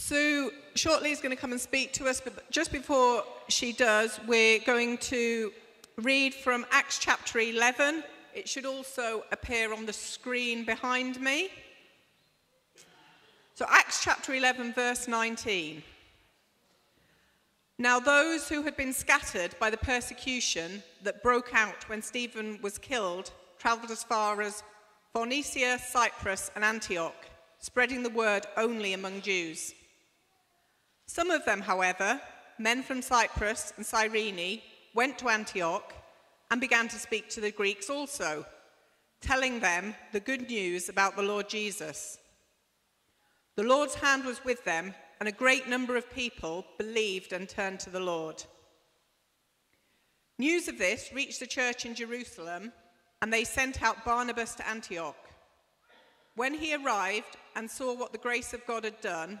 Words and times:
Sue 0.00 0.50
shortly 0.76 1.10
is 1.10 1.20
going 1.20 1.30
to 1.30 1.40
come 1.40 1.52
and 1.52 1.60
speak 1.60 1.92
to 1.92 2.08
us, 2.08 2.22
but 2.22 2.50
just 2.50 2.72
before 2.72 3.22
she 3.48 3.70
does, 3.70 4.18
we're 4.26 4.58
going 4.60 4.96
to 4.96 5.52
read 5.98 6.32
from 6.32 6.64
Acts 6.70 6.98
chapter 6.98 7.38
11. 7.38 8.02
It 8.34 8.48
should 8.48 8.64
also 8.64 9.24
appear 9.30 9.74
on 9.74 9.84
the 9.84 9.92
screen 9.92 10.64
behind 10.64 11.20
me. 11.20 11.50
So, 13.54 13.66
Acts 13.68 14.02
chapter 14.02 14.34
11, 14.34 14.72
verse 14.72 15.06
19. 15.06 15.82
Now, 17.78 18.00
those 18.00 18.48
who 18.48 18.62
had 18.62 18.78
been 18.78 18.94
scattered 18.94 19.54
by 19.60 19.68
the 19.68 19.76
persecution 19.76 20.82
that 21.02 21.22
broke 21.22 21.54
out 21.54 21.88
when 21.90 22.00
Stephen 22.00 22.58
was 22.62 22.78
killed 22.78 23.32
travelled 23.58 23.90
as 23.90 24.02
far 24.02 24.40
as 24.40 24.62
Phoenicia, 25.12 25.78
Cyprus, 25.78 26.50
and 26.56 26.64
Antioch, 26.64 27.26
spreading 27.58 28.02
the 28.02 28.08
word 28.08 28.46
only 28.56 28.94
among 28.94 29.20
Jews. 29.20 29.74
Some 31.12 31.32
of 31.32 31.44
them, 31.44 31.60
however, 31.60 32.20
men 32.56 32.84
from 32.84 33.02
Cyprus 33.02 33.72
and 33.76 33.84
Cyrene, 33.84 34.60
went 34.94 35.18
to 35.18 35.28
Antioch 35.28 35.92
and 36.52 36.60
began 36.60 36.86
to 36.86 37.00
speak 37.00 37.28
to 37.30 37.40
the 37.40 37.50
Greeks 37.50 37.90
also, 37.90 38.46
telling 39.20 39.58
them 39.58 39.96
the 40.12 40.20
good 40.20 40.48
news 40.48 40.88
about 40.88 41.16
the 41.16 41.24
Lord 41.24 41.48
Jesus. 41.48 42.16
The 43.56 43.64
Lord's 43.64 43.96
hand 43.96 44.24
was 44.24 44.44
with 44.44 44.64
them, 44.64 44.94
and 45.18 45.28
a 45.28 45.32
great 45.32 45.68
number 45.68 45.96
of 45.96 46.08
people 46.12 46.64
believed 46.78 47.32
and 47.32 47.48
turned 47.48 47.80
to 47.80 47.90
the 47.90 47.98
Lord. 47.98 48.44
News 50.38 50.68
of 50.68 50.78
this 50.78 51.10
reached 51.12 51.40
the 51.40 51.46
church 51.48 51.84
in 51.84 51.96
Jerusalem, 51.96 52.72
and 53.20 53.32
they 53.32 53.42
sent 53.42 53.82
out 53.82 54.04
Barnabas 54.04 54.54
to 54.54 54.68
Antioch. 54.68 55.18
When 56.36 56.54
he 56.54 56.72
arrived 56.72 57.36
and 57.56 57.68
saw 57.68 57.96
what 57.96 58.12
the 58.12 58.18
grace 58.18 58.54
of 58.54 58.64
God 58.64 58.84
had 58.84 59.00
done, 59.00 59.40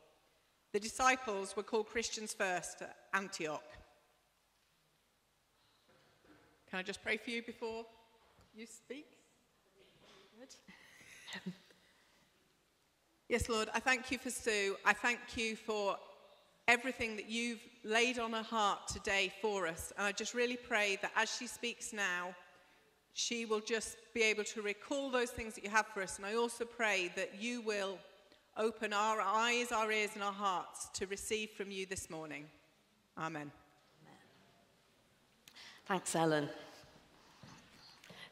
The 0.73 0.79
disciples 0.79 1.55
were 1.57 1.63
called 1.63 1.87
Christians 1.87 2.33
first 2.33 2.81
at 2.81 2.95
Antioch. 3.13 3.63
Can 6.69 6.79
I 6.79 6.83
just 6.83 7.03
pray 7.03 7.17
for 7.17 7.29
you 7.29 7.41
before 7.41 7.85
you 8.55 8.65
speak? 8.65 9.05
Good. 10.39 11.53
yes, 13.27 13.49
Lord, 13.49 13.67
I 13.73 13.81
thank 13.81 14.11
you 14.11 14.17
for 14.17 14.29
Sue. 14.29 14.77
I 14.85 14.93
thank 14.93 15.19
you 15.35 15.57
for 15.57 15.97
everything 16.69 17.17
that 17.17 17.29
you've 17.29 17.59
laid 17.83 18.17
on 18.17 18.31
her 18.31 18.41
heart 18.41 18.87
today 18.87 19.33
for 19.41 19.67
us. 19.67 19.91
And 19.97 20.07
I 20.07 20.13
just 20.13 20.33
really 20.33 20.55
pray 20.55 20.97
that 21.01 21.11
as 21.17 21.35
she 21.35 21.47
speaks 21.47 21.91
now, 21.91 22.33
she 23.11 23.43
will 23.43 23.59
just 23.59 23.97
be 24.13 24.23
able 24.23 24.45
to 24.45 24.61
recall 24.61 25.11
those 25.11 25.31
things 25.31 25.53
that 25.55 25.65
you 25.65 25.69
have 25.69 25.87
for 25.87 26.01
us. 26.01 26.15
And 26.15 26.25
I 26.25 26.35
also 26.35 26.63
pray 26.63 27.11
that 27.17 27.41
you 27.41 27.59
will 27.59 27.99
open 28.57 28.93
our 28.93 29.21
eyes, 29.21 29.71
our 29.71 29.91
ears, 29.91 30.11
and 30.13 30.23
our 30.23 30.33
hearts 30.33 30.89
to 30.93 31.07
receive 31.07 31.49
from 31.51 31.71
you 31.71 31.85
this 31.85 32.09
morning. 32.09 32.45
Amen. 33.17 33.51
Thanks, 35.85 36.15
Ellen. 36.15 36.49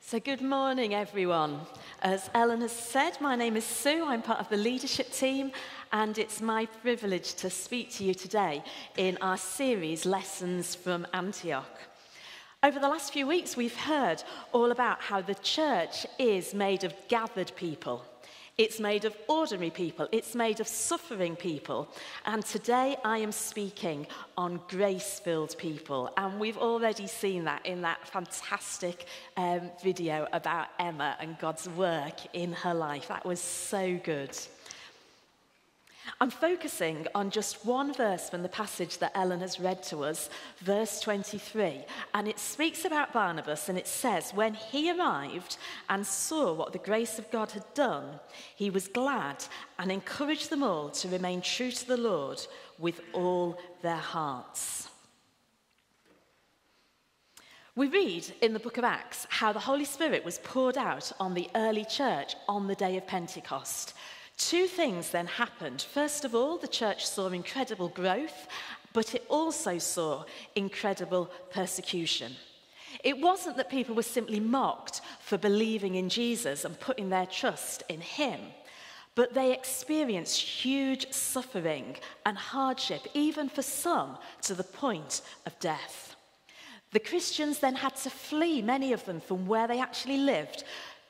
So, 0.02 0.20
good 0.20 0.42
morning, 0.42 0.96
everyone. 0.96 1.60
As 2.02 2.30
Ellen 2.34 2.62
has 2.62 2.72
said, 2.72 3.20
my 3.22 3.36
name 3.36 3.56
is 3.56 3.66
Sue. 3.66 4.06
I'm 4.06 4.22
part 4.22 4.40
of 4.40 4.50
the 4.50 4.58
leadership 4.58 5.12
team, 5.12 5.52
and 5.92 6.18
it's 6.18 6.42
my 6.42 6.66
privilege 6.66 7.36
to 7.36 7.50
speak 7.50 7.92
to 7.92 8.04
you 8.04 8.14
today 8.14 8.64
in 8.98 9.18
our 9.22 9.38
series, 9.38 10.06
Lessons 10.06 10.74
from 10.74 11.06
Antioch. 11.14 11.80
Over 12.64 12.80
the 12.80 12.90
last 12.90 13.14
few 13.14 13.28
weeks, 13.28 13.56
we've 13.56 13.76
heard 13.76 14.24
all 14.52 14.72
about 14.72 15.02
how 15.02 15.22
the 15.22 15.36
church 15.36 16.06
is 16.18 16.54
made 16.54 16.84
of 16.84 16.94
gathered 17.08 17.52
people. 17.56 18.04
It's 18.60 18.78
made 18.78 19.06
of 19.06 19.16
ordinary 19.30 19.70
people. 19.70 20.10
It's 20.12 20.36
made 20.36 20.60
of 20.60 20.68
suffering 20.68 21.38
people. 21.38 21.88
And 22.26 22.46
today 22.46 22.98
I 23.06 23.20
am 23.20 23.32
speaking 23.32 24.06
on 24.38 24.60
grace 24.68 25.18
filled 25.18 25.58
people. 25.58 26.12
And 26.18 26.42
we've 26.42 26.58
already 26.58 27.08
seen 27.08 27.46
that 27.46 27.66
in 27.66 27.82
that 27.84 28.06
fantastic 28.06 29.06
um, 29.38 29.72
video 29.82 30.28
about 30.34 30.68
Emma 30.78 31.16
and 31.22 31.40
God's 31.40 31.70
work 31.70 32.16
in 32.34 32.52
her 32.52 32.74
life. 32.74 33.08
That 33.08 33.26
was 33.26 33.40
so 33.40 33.98
good. 34.04 34.38
I'm 36.20 36.30
focusing 36.30 37.08
on 37.14 37.30
just 37.30 37.66
one 37.66 37.94
verse 37.94 38.30
from 38.30 38.44
the 38.44 38.50
passage 38.50 38.98
that 39.00 39.12
Ellen 39.16 39.40
has 39.42 39.60
read 39.60 39.84
to 39.84 40.04
us, 40.04 40.30
verse 40.60 41.00
23. 41.02 41.86
And 42.14 42.28
it 42.28 42.40
speaks 42.40 42.86
about 42.86 43.14
Barnabas 43.14 43.70
and 43.70 43.78
it 43.78 43.88
says, 43.88 44.32
When 44.34 44.54
he 44.54 44.92
arrived 44.92 45.58
and 45.90 46.06
saw 46.06 46.54
what 46.54 46.74
the 46.74 46.80
grace 46.80 47.20
of 47.20 47.32
God 47.32 47.52
had 47.52 47.66
done, 47.74 48.20
he 48.56 48.70
was 48.70 48.88
glad 48.88 49.44
and 49.78 49.92
encouraged 49.92 50.50
them 50.50 50.64
all 50.64 50.90
to 50.90 51.08
remain 51.08 51.42
true 51.42 51.72
to 51.72 51.88
the 51.88 51.98
Lord 51.98 52.46
with 52.78 53.02
all 53.14 53.60
their 53.82 53.96
hearts. 53.96 54.90
We 57.76 57.88
read 57.88 58.26
in 58.42 58.52
the 58.52 58.60
book 58.60 58.78
of 58.78 58.84
Acts 58.84 59.26
how 59.30 59.54
the 59.54 59.60
Holy 59.60 59.86
Spirit 59.86 60.26
was 60.26 60.40
poured 60.40 60.78
out 60.78 61.14
on 61.18 61.34
the 61.34 61.50
early 61.56 61.86
church 61.86 62.36
on 62.48 62.68
the 62.68 62.76
day 62.76 62.98
of 62.98 63.08
Pentecost. 63.08 63.94
Two 64.40 64.68
things 64.68 65.10
then 65.10 65.28
happened. 65.28 65.82
First 65.82 66.24
of 66.24 66.34
all, 66.34 66.58
the 66.58 66.68
church 66.68 67.06
saw 67.06 67.28
incredible 67.28 67.90
growth, 67.90 68.48
but 68.94 69.14
it 69.14 69.26
also 69.28 69.78
saw 69.78 70.24
incredible 70.56 71.30
persecution. 71.52 72.32
It 73.04 73.20
wasn't 73.20 73.58
that 73.58 73.70
people 73.70 73.96
were 73.96 74.02
simply 74.02 74.40
mocked 74.40 75.02
for 75.20 75.38
believing 75.38 75.96
in 75.96 76.08
Jesus 76.08 76.64
and 76.64 76.80
putting 76.80 77.10
their 77.10 77.26
trust 77.26 77.84
in 77.90 78.00
him, 78.00 78.40
but 79.14 79.34
they 79.34 79.52
experienced 79.52 80.40
huge 80.40 81.12
suffering 81.12 81.98
and 82.26 82.38
hardship, 82.38 83.08
even 83.14 83.50
for 83.50 83.62
some 83.62 84.18
to 84.44 84.56
the 84.56 84.64
point 84.64 85.22
of 85.46 85.60
death. 85.60 86.16
The 86.94 87.00
Christians 87.00 87.60
then 87.60 87.76
had 87.76 87.98
to 87.98 88.10
flee, 88.10 88.62
many 88.62 88.94
of 88.94 89.04
them, 89.04 89.20
from 89.20 89.48
where 89.48 89.68
they 89.68 89.82
actually 89.82 90.18
lived, 90.18 90.64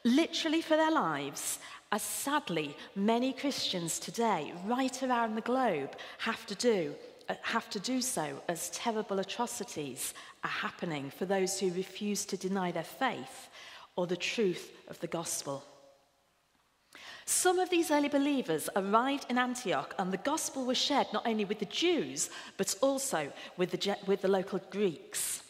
literally 0.03 0.61
for 0.61 0.75
their 0.75 0.91
lives, 0.91 1.59
as 1.91 2.01
sadly 2.01 2.75
many 2.95 3.33
Christians 3.33 3.99
today, 3.99 4.53
right 4.65 5.01
around 5.01 5.35
the 5.35 5.41
globe, 5.41 5.95
have 6.19 6.45
to 6.45 6.55
do, 6.55 6.93
uh, 7.27 7.35
have 7.41 7.69
to 7.71 7.79
do 7.79 8.01
so 8.01 8.41
as 8.47 8.69
terrible 8.69 9.19
atrocities 9.19 10.13
are 10.43 10.49
happening 10.49 11.09
for 11.09 11.25
those 11.25 11.59
who 11.59 11.71
refuse 11.73 12.25
to 12.25 12.37
deny 12.37 12.71
their 12.71 12.83
faith 12.83 13.49
or 13.95 14.05
the 14.05 14.17
truth 14.17 14.71
of 14.87 14.99
the 14.99 15.07
gospel. 15.07 15.63
Some 17.25 17.59
of 17.59 17.69
these 17.69 17.91
early 17.91 18.09
believers 18.09 18.69
arrived 18.75 19.25
in 19.29 19.37
Antioch, 19.37 19.93
and 19.99 20.11
the 20.11 20.17
gospel 20.17 20.65
was 20.65 20.77
shared 20.77 21.07
not 21.13 21.27
only 21.27 21.45
with 21.45 21.59
the 21.59 21.65
Jews, 21.65 22.29
but 22.57 22.75
also 22.81 23.31
with 23.57 23.71
the, 23.71 23.97
with 24.07 24.21
the 24.21 24.27
local 24.27 24.59
Greeks. 24.71 25.43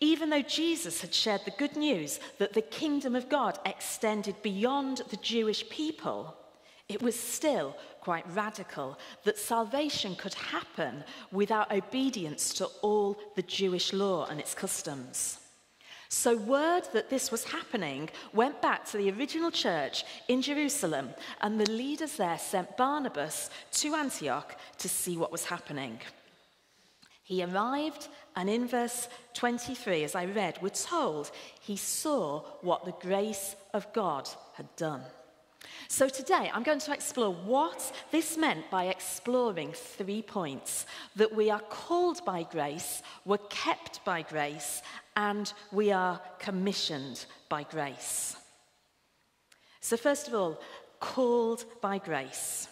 Even 0.00 0.30
though 0.30 0.42
Jesus 0.42 1.02
had 1.02 1.12
shared 1.12 1.42
the 1.44 1.50
good 1.52 1.76
news 1.76 2.20
that 2.38 2.54
the 2.54 2.62
kingdom 2.62 3.14
of 3.14 3.28
God 3.28 3.58
extended 3.66 4.42
beyond 4.42 5.02
the 5.10 5.18
Jewish 5.18 5.68
people, 5.68 6.34
it 6.88 7.02
was 7.02 7.18
still 7.18 7.76
quite 8.00 8.24
radical 8.34 8.98
that 9.24 9.38
salvation 9.38 10.16
could 10.16 10.34
happen 10.34 11.04
without 11.30 11.70
obedience 11.70 12.54
to 12.54 12.64
all 12.82 13.18
the 13.36 13.42
Jewish 13.42 13.92
law 13.92 14.26
and 14.26 14.40
its 14.40 14.54
customs. 14.54 15.38
So, 16.08 16.36
word 16.36 16.88
that 16.92 17.08
this 17.08 17.30
was 17.30 17.44
happening 17.44 18.10
went 18.32 18.60
back 18.60 18.84
to 18.86 18.96
the 18.96 19.12
original 19.12 19.52
church 19.52 20.04
in 20.26 20.42
Jerusalem, 20.42 21.10
and 21.40 21.60
the 21.60 21.70
leaders 21.70 22.16
there 22.16 22.38
sent 22.38 22.76
Barnabas 22.76 23.48
to 23.74 23.94
Antioch 23.94 24.56
to 24.78 24.88
see 24.88 25.16
what 25.16 25.30
was 25.30 25.44
happening. 25.44 26.00
He 27.30 27.44
arrived, 27.44 28.08
and 28.34 28.50
in 28.50 28.66
verse 28.66 29.08
23, 29.34 30.02
as 30.02 30.16
I 30.16 30.24
read, 30.24 30.58
we're 30.60 30.70
told 30.70 31.30
he 31.60 31.76
saw 31.76 32.40
what 32.60 32.84
the 32.84 32.94
grace 33.00 33.54
of 33.72 33.92
God 33.92 34.28
had 34.54 34.66
done. 34.74 35.02
So 35.86 36.08
today 36.08 36.50
I'm 36.52 36.64
going 36.64 36.80
to 36.80 36.92
explore 36.92 37.32
what 37.32 37.92
this 38.10 38.36
meant 38.36 38.68
by 38.68 38.86
exploring 38.86 39.70
three 39.74 40.22
points 40.22 40.86
that 41.14 41.32
we 41.32 41.50
are 41.50 41.60
called 41.60 42.24
by 42.24 42.42
grace, 42.42 43.00
we're 43.24 43.38
kept 43.48 44.04
by 44.04 44.22
grace, 44.22 44.82
and 45.14 45.52
we 45.70 45.92
are 45.92 46.20
commissioned 46.40 47.26
by 47.48 47.62
grace. 47.62 48.34
So, 49.80 49.96
first 49.96 50.26
of 50.26 50.34
all, 50.34 50.60
called 50.98 51.64
by 51.80 51.98
grace. 51.98 52.66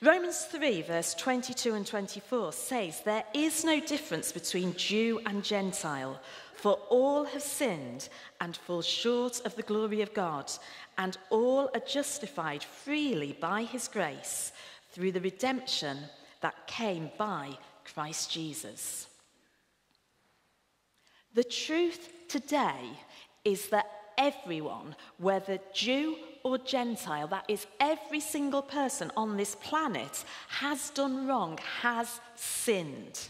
Romans 0.00 0.44
3, 0.44 0.82
verse 0.82 1.14
22 1.14 1.74
and 1.74 1.86
24 1.86 2.52
says, 2.52 3.00
There 3.00 3.24
is 3.32 3.64
no 3.64 3.80
difference 3.80 4.32
between 4.32 4.76
Jew 4.76 5.20
and 5.26 5.44
Gentile, 5.44 6.20
for 6.54 6.74
all 6.90 7.24
have 7.24 7.42
sinned 7.42 8.08
and 8.40 8.56
fall 8.56 8.82
short 8.82 9.40
of 9.44 9.56
the 9.56 9.62
glory 9.62 10.00
of 10.00 10.14
God, 10.14 10.50
and 10.98 11.16
all 11.30 11.70
are 11.74 11.80
justified 11.80 12.62
freely 12.62 13.36
by 13.40 13.64
his 13.64 13.88
grace 13.88 14.52
through 14.92 15.12
the 15.12 15.20
redemption 15.20 15.98
that 16.40 16.66
came 16.66 17.10
by 17.18 17.50
Christ 17.92 18.30
Jesus. 18.30 19.08
The 21.34 21.44
truth 21.44 22.12
today 22.28 22.90
is 23.44 23.68
that 23.68 24.03
everyone, 24.18 24.96
whether 25.18 25.58
Jew 25.72 26.16
or 26.42 26.58
Gentile, 26.58 27.26
that 27.28 27.44
is, 27.48 27.66
every 27.80 28.20
single 28.20 28.62
person 28.62 29.10
on 29.16 29.36
this 29.36 29.54
planet, 29.56 30.24
has 30.48 30.90
done 30.90 31.26
wrong, 31.26 31.58
has 31.80 32.20
sinned. 32.34 33.28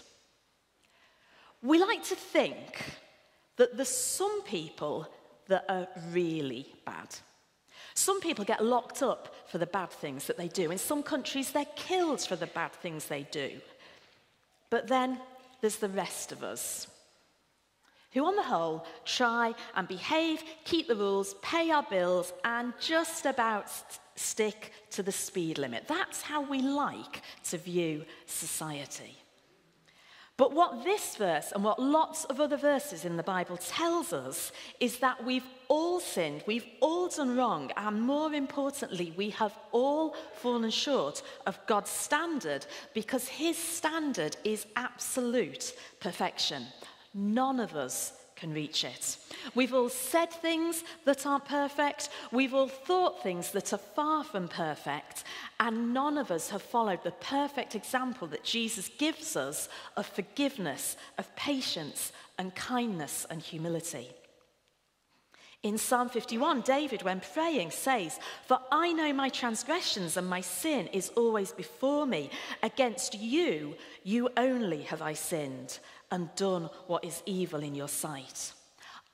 We 1.63 1.79
like 1.79 2.03
to 2.05 2.17
think 2.17 2.83
that 3.57 3.77
there's 3.77 3.89
some 3.89 4.43
people 4.43 5.09
that 5.47 5.65
are 5.69 5.87
really 6.11 6.67
bad. 6.85 7.15
Some 7.95 8.21
people 8.21 8.45
get 8.45 8.65
locked 8.65 9.03
up 9.03 9.35
for 9.47 9.59
the 9.59 9.67
bad 9.67 9.91
things 9.91 10.27
that 10.27 10.37
they 10.37 10.49
do. 10.49 10.71
In 10.73 10.79
some 10.79 11.03
countries, 11.03 11.53
they're 11.53 11.65
killed 11.77 12.21
for 12.21 12.35
the 12.35 12.49
bad 12.49 12.73
things 12.73 13.07
they 13.07 13.23
do. 13.31 13.53
But 14.71 14.89
then 14.89 15.21
there's 15.61 15.77
the 15.77 15.89
rest 15.89 16.33
of 16.33 16.43
us 16.43 16.89
who, 18.15 18.25
on 18.25 18.37
the 18.37 18.43
whole, 18.43 18.87
try 19.05 19.53
and 19.75 19.87
behave, 19.87 20.43
keep 20.65 20.89
the 20.89 20.97
rules, 20.97 21.35
pay 21.43 21.71
our 21.71 21.83
bills, 21.83 22.33
and 22.45 22.73
just 22.81 23.27
about 23.27 23.69
st- 23.69 24.01
stick 24.17 24.73
to 24.91 25.03
the 25.03 25.13
speed 25.13 25.59
limit. 25.59 25.87
That's 25.89 26.23
how 26.23 26.41
we 26.41 26.63
like 26.63 27.23
to 27.51 27.59
view 27.59 28.05
society. 28.27 29.17
But 30.37 30.53
what 30.53 30.83
this 30.83 31.15
verse 31.15 31.53
and 31.53 31.63
what 31.63 31.81
lots 31.81 32.25
of 32.25 32.41
other 32.41 32.57
verses 32.57 33.05
in 33.05 33.17
the 33.17 33.23
Bible 33.23 33.57
tells 33.57 34.13
us 34.13 34.51
is 34.81 34.99
that 34.99 35.25
we've 35.25 35.47
all 35.69 36.01
sinned, 36.01 36.43
we've 36.47 36.67
all 36.81 37.07
done 37.07 37.37
wrong, 37.37 37.71
and 37.77 38.03
more 38.03 38.33
importantly, 38.33 39.13
we 39.17 39.31
have 39.31 39.57
all 39.71 40.17
fallen 40.35 40.71
short 40.71 41.23
of 41.47 41.59
God's 41.69 41.91
standard 41.91 42.67
because 42.95 43.29
his 43.29 43.57
standard 43.57 44.37
is 44.43 44.67
absolute 44.75 45.73
perfection. 46.01 46.67
None 47.15 47.61
of 47.61 47.77
us 47.77 48.13
can 48.37 48.53
reach 48.53 48.85
it. 48.85 49.17
We've 49.55 49.73
all 49.73 49.89
said 49.89 50.33
things 50.33 50.83
that 51.05 51.25
aren't 51.25 51.45
perfect. 51.45 52.09
We've 52.33 52.55
all 52.55 52.69
thought 52.69 53.23
things 53.23 53.53
that 53.53 53.73
are 53.73 53.79
far 53.79 54.25
from 54.25 54.49
perfect. 54.49 55.25
And 55.61 55.95
none 55.95 56.19
of 56.19 56.33
us 56.33 56.51
have 56.51 56.63
followed 56.63 57.05
the 57.05 57.13
perfect 57.13 57.77
example 57.77 58.27
that 58.29 58.43
Jesus 58.43 58.91
gives 58.99 59.37
us 59.37 59.69
of 59.97 60.07
forgiveness, 60.07 60.97
of 61.17 61.35
patience, 61.37 62.13
and 62.37 62.55
kindness 62.55 63.27
and 63.31 63.41
humility. 63.41 64.11
In 65.65 65.79
Psalm 65.79 66.11
51, 66.11 66.61
David, 66.61 67.03
when 67.05 67.21
praying, 67.21 67.71
says, 67.71 68.21
For 68.47 68.61
I 68.71 68.93
know 68.93 69.15
my 69.15 69.31
transgressions 69.31 70.19
and 70.19 70.29
my 70.29 70.43
sin 70.43 70.89
is 70.89 71.11
always 71.17 71.53
before 71.53 72.05
me. 72.05 72.29
Against 72.63 73.19
you, 73.19 73.75
you 74.03 74.29
only 74.37 74.83
have 74.83 75.01
I 75.01 75.15
sinned 75.15 75.79
and 76.11 76.29
done 76.37 76.69
what 76.87 77.03
is 77.03 77.23
evil 77.25 77.63
in 77.63 77.75
your 77.75 77.89
sight. 77.89 78.53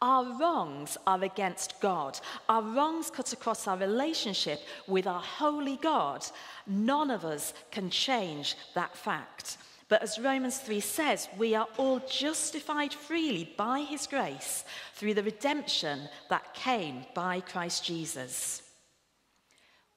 Our 0.03 0.25
wrongs 0.41 0.97
are 1.07 1.23
against 1.23 1.81
God. 1.81 2.19
Our 2.49 2.63
wrongs 2.63 3.11
cut 3.11 3.33
across 3.33 3.69
our 3.69 3.77
relationship 3.77 4.61
with 4.89 5.07
our 5.07 5.23
holy 5.23 5.77
God. 5.77 6.27
None 6.67 7.13
of 7.13 7.25
us 7.25 7.55
can 7.71 7.91
change 7.91 8.57
that 8.75 8.97
fact. 8.97 9.57
But 9.91 10.03
as 10.03 10.21
Romans 10.21 10.59
3 10.59 10.79
says, 10.79 11.29
we 11.37 11.55
are 11.57 11.67
all 11.77 11.99
justified 12.09 12.95
freely 12.95 13.53
by 13.57 13.81
his 13.81 14.07
grace 14.07 14.65
through 14.95 15.15
the 15.15 15.23
redemption 15.25 16.09
that 16.31 16.55
came 16.55 17.05
by 17.13 17.41
Christ 17.41 17.85
Jesus. 17.85 18.63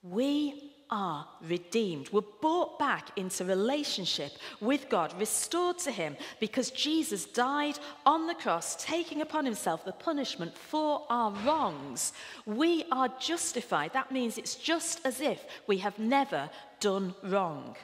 We 0.02 0.72
are 0.90 1.28
redeemed. 1.48 2.10
We're 2.12 2.22
brought 2.42 2.80
back 2.80 3.18
into 3.18 3.46
relationship 3.46 4.34
with 4.60 4.90
God, 4.90 5.14
restored 5.20 5.78
to 5.80 5.92
Him, 5.92 6.18
because 6.40 6.72
Jesus 6.72 7.26
died 7.26 7.80
on 8.06 8.28
the 8.28 8.36
cross, 8.36 8.76
taking 8.84 9.22
upon 9.22 9.46
Himself 9.46 9.86
the 9.86 9.92
punishment 9.94 10.58
for 10.58 11.06
our 11.10 11.32
wrongs. 11.46 12.14
We 12.46 12.84
are 12.92 13.10
justified. 13.20 13.94
That 13.94 14.12
means 14.12 14.38
it's 14.38 14.56
just 14.56 15.02
as 15.06 15.22
if 15.22 15.46
we 15.68 15.78
have 15.78 15.98
never 15.98 16.50
done 16.80 17.16
wrong. 17.24 17.76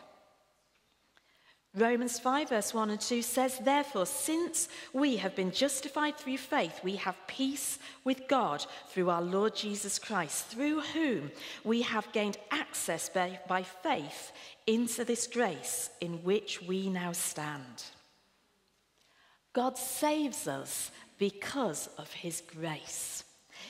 Romans 1.76 2.18
5, 2.20 2.50
verse 2.50 2.74
1 2.74 2.90
and 2.90 3.00
2 3.00 3.22
says, 3.22 3.60
Therefore, 3.60 4.08
since 4.08 4.70
we 4.92 5.18
have 5.18 5.36
been 5.36 5.52
justified 5.52 6.18
through 6.18 6.38
faith, 6.40 6.80
we 6.84 6.96
have 6.96 7.16
peace 7.28 7.78
with 8.04 8.28
God 8.28 8.66
through 8.88 9.12
our 9.12 9.22
Lord 9.22 9.56
Jesus 9.56 10.00
Christ, 10.00 10.48
through 10.48 10.82
whom 10.82 11.32
we 11.64 11.84
have 11.84 12.12
gained 12.12 12.38
access 12.50 13.08
by, 13.08 13.40
by 13.48 13.62
faith 13.62 14.32
into 14.66 15.06
this 15.06 15.28
grace 15.28 15.92
in 16.02 16.24
which 16.24 16.60
we 16.64 16.90
now 16.90 17.12
stand. 17.12 17.84
God 19.54 19.78
saves 19.78 20.48
us 20.48 20.90
because 21.20 21.88
of 22.00 22.12
his 22.12 22.42
grace. 22.42 23.24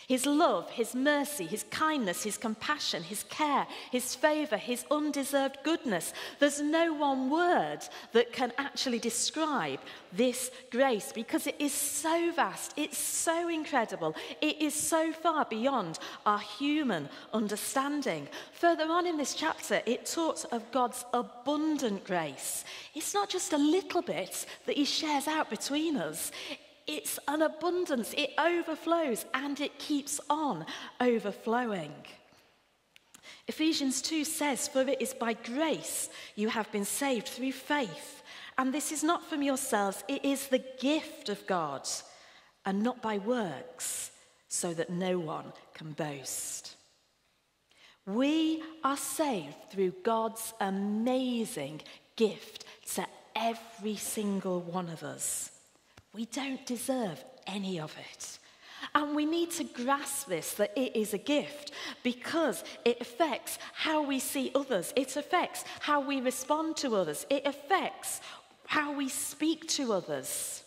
His 0.10 0.26
love, 0.26 0.72
His 0.72 0.96
mercy, 0.96 1.46
His 1.46 1.66
kindness, 1.70 2.24
His 2.24 2.36
compassion, 2.36 3.04
His 3.04 3.22
care, 3.26 3.68
His 3.92 4.16
favor, 4.16 4.58
His 4.58 4.84
undeserved 4.90 5.60
goodness. 5.64 6.14
There's 6.40 6.60
no 6.60 6.94
one 6.94 7.30
word 7.30 7.82
that 8.14 8.34
can 8.34 8.52
actually 8.58 8.98
describe 8.98 9.80
this 10.12 10.50
grace 10.72 11.12
because 11.14 11.46
it 11.46 11.56
is 11.60 11.74
so 11.74 12.32
vast, 12.32 12.74
it's 12.76 12.98
so 12.98 13.50
incredible, 13.50 14.16
it 14.42 14.60
is 14.60 14.74
so 14.74 15.14
far 15.14 15.46
beyond 15.46 16.00
our 16.26 16.40
human 16.40 17.08
understanding. 17.32 18.28
Further 18.54 18.86
on 18.86 19.06
in 19.06 19.16
this 19.16 19.36
chapter, 19.36 19.80
it 19.86 20.08
talks 20.08 20.44
of 20.46 20.72
God's 20.72 21.06
abundant 21.14 22.04
grace. 22.04 22.66
It's 22.96 23.14
not 23.14 23.30
just 23.30 23.54
a 23.54 23.60
little 23.60 24.02
bit 24.02 24.48
that 24.66 24.76
He 24.76 24.86
shares 24.86 25.28
out 25.28 25.52
between 25.52 25.98
us, 25.98 26.32
it's 26.90 27.20
an 27.28 27.44
abundance, 27.44 28.16
it 28.18 28.32
overflows 28.40 29.24
and 29.36 29.62
it 29.62 29.78
keeps 29.78 30.20
on 30.28 30.66
overflowing. 31.00 31.94
Ephesians 33.48 34.02
2 34.02 34.26
says, 34.26 34.68
For 34.68 34.82
it 34.82 35.00
is 35.00 35.14
by 35.14 35.34
grace 35.34 36.10
you 36.36 36.50
have 36.50 36.72
been 36.72 36.86
saved 36.86 37.28
through 37.28 37.52
faith. 37.52 38.24
And 38.58 38.74
this 38.74 38.92
is 38.92 39.04
not 39.04 39.24
from 39.24 39.44
yourselves, 39.44 40.04
it 40.08 40.26
is 40.26 40.48
the 40.48 40.64
gift 40.80 41.30
of 41.30 41.46
God, 41.46 41.88
and 42.66 42.82
not 42.82 43.02
by 43.04 43.20
works, 43.20 44.12
so 44.48 44.74
that 44.74 44.90
no 44.90 45.20
one 45.20 45.54
can 45.76 45.92
boast. 45.92 46.76
We 48.06 48.64
are 48.84 48.98
saved 48.98 49.72
through 49.72 49.94
God's 50.04 50.54
amazing 50.60 51.82
gift 52.16 52.66
to 52.96 53.06
every 53.36 53.96
single 53.96 54.62
one 54.62 54.90
of 54.90 55.04
us. 55.04 55.52
We 56.20 56.26
don't 56.26 56.66
deserve 56.66 57.24
any 57.48 57.80
of 57.80 57.96
it. 57.98 58.40
And 58.94 59.16
we 59.16 59.26
need 59.26 59.52
to 59.52 59.64
grasp 59.64 60.28
this 60.28 60.52
that 60.56 60.78
it 60.78 60.94
is 60.94 61.14
a 61.14 61.18
gift 61.18 61.72
because 62.04 62.66
it 62.84 63.00
affects 63.00 63.58
how 63.72 64.02
we 64.02 64.20
see 64.20 64.52
others, 64.54 64.92
it 64.98 65.16
affects 65.16 65.64
how 65.80 66.02
we 66.02 66.20
respond 66.20 66.76
to 66.78 66.98
others, 66.98 67.26
it 67.30 67.44
affects 67.46 68.20
how 68.68 68.92
we 68.92 69.08
speak 69.08 69.66
to 69.70 69.94
others. 69.94 70.66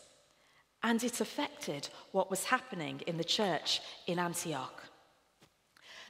And 0.83 1.05
it 1.05 1.21
affected 1.21 1.87
what 2.13 2.31
was 2.31 2.45
happening 2.45 3.03
in 3.07 3.19
the 3.19 3.23
church 3.23 3.83
in 4.07 4.19
Antioch. 4.19 4.82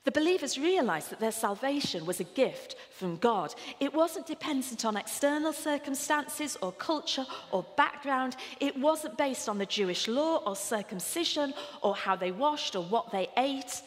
The 0.05 0.11
believers 0.11 0.59
realized 0.59 1.11
that 1.11 1.21
their 1.21 1.31
salvation 1.31 2.07
was 2.07 2.19
a 2.19 2.25
gift 2.25 2.75
from 2.91 3.19
God. 3.19 3.55
It 3.79 3.95
wasn't 3.95 4.27
dependent 4.27 4.85
on 4.85 4.97
external 4.97 5.53
circumstances 5.53 6.57
or 6.61 6.73
culture 6.73 7.25
or 7.53 7.65
background. 7.77 8.37
It 8.59 8.77
wasn't 8.77 9.17
based 9.17 9.49
on 9.49 9.59
the 9.59 9.67
Jewish 9.67 10.09
law 10.09 10.39
or 10.45 10.57
circumcision 10.57 11.55
or 11.83 11.95
how 11.95 12.17
they 12.17 12.33
washed 12.33 12.75
or 12.75 12.83
what 12.83 13.13
they 13.13 13.29
ate. 13.37 13.81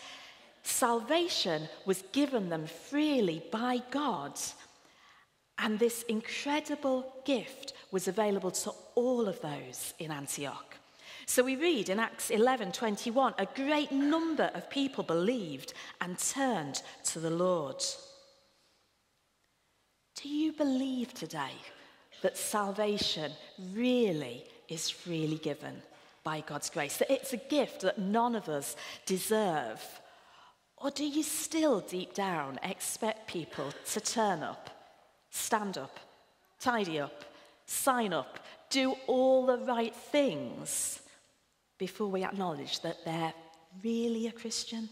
Salvation 0.63 1.67
was 1.85 2.03
given 2.13 2.47
them 2.47 2.65
freely 2.65 3.43
by 3.51 3.81
God. 3.91 4.39
And 5.57 5.77
this 5.77 6.03
incredible 6.03 7.13
gift 7.25 7.73
was 7.91 8.07
available 8.07 8.51
to 8.51 8.71
all 8.95 9.27
of 9.27 9.41
those 9.41 9.93
in 9.99 10.11
Antioch. 10.11 10.74
So 11.25 11.43
we 11.43 11.55
read 11.55 11.89
in 11.89 11.99
Acts 11.99 12.29
11:21 12.29 13.33
a 13.37 13.45
great 13.45 13.91
number 13.91 14.51
of 14.53 14.69
people 14.69 15.03
believed 15.03 15.73
and 15.99 16.17
turned 16.19 16.81
to 17.05 17.19
the 17.19 17.31
Lord. 17.31 17.83
Do 20.15 20.29
you 20.29 20.53
believe 20.53 21.13
today 21.13 21.55
that 22.21 22.37
salvation 22.37 23.33
really 23.73 24.45
is 24.67 24.89
freely 24.89 25.37
given 25.37 25.81
by 26.23 26.41
God's 26.41 26.69
grace? 26.69 26.97
That 26.97 27.11
it's 27.11 27.33
a 27.33 27.37
gift 27.37 27.81
that 27.81 27.99
none 27.99 28.35
of 28.35 28.47
us 28.47 28.75
deserve? 29.05 29.83
Or 30.77 30.91
do 30.91 31.05
you 31.05 31.23
still 31.23 31.79
deep 31.81 32.13
down 32.13 32.59
expect 32.63 33.27
people 33.27 33.73
to 33.93 33.99
turn 33.99 34.43
up 34.43 34.69
stand 35.35 35.77
up, 35.77 35.99
tidy 36.59 36.97
up, 36.99 37.25
sign 37.65 38.13
up, 38.13 38.39
do 38.69 38.95
all 39.05 39.45
the 39.45 39.57
right 39.57 39.93
things 39.93 41.01
before 41.77 42.07
we 42.07 42.23
acknowledge 42.23 42.81
that 42.81 43.03
they're 43.05 43.33
really 43.83 44.27
a 44.27 44.31
Christian? 44.31 44.89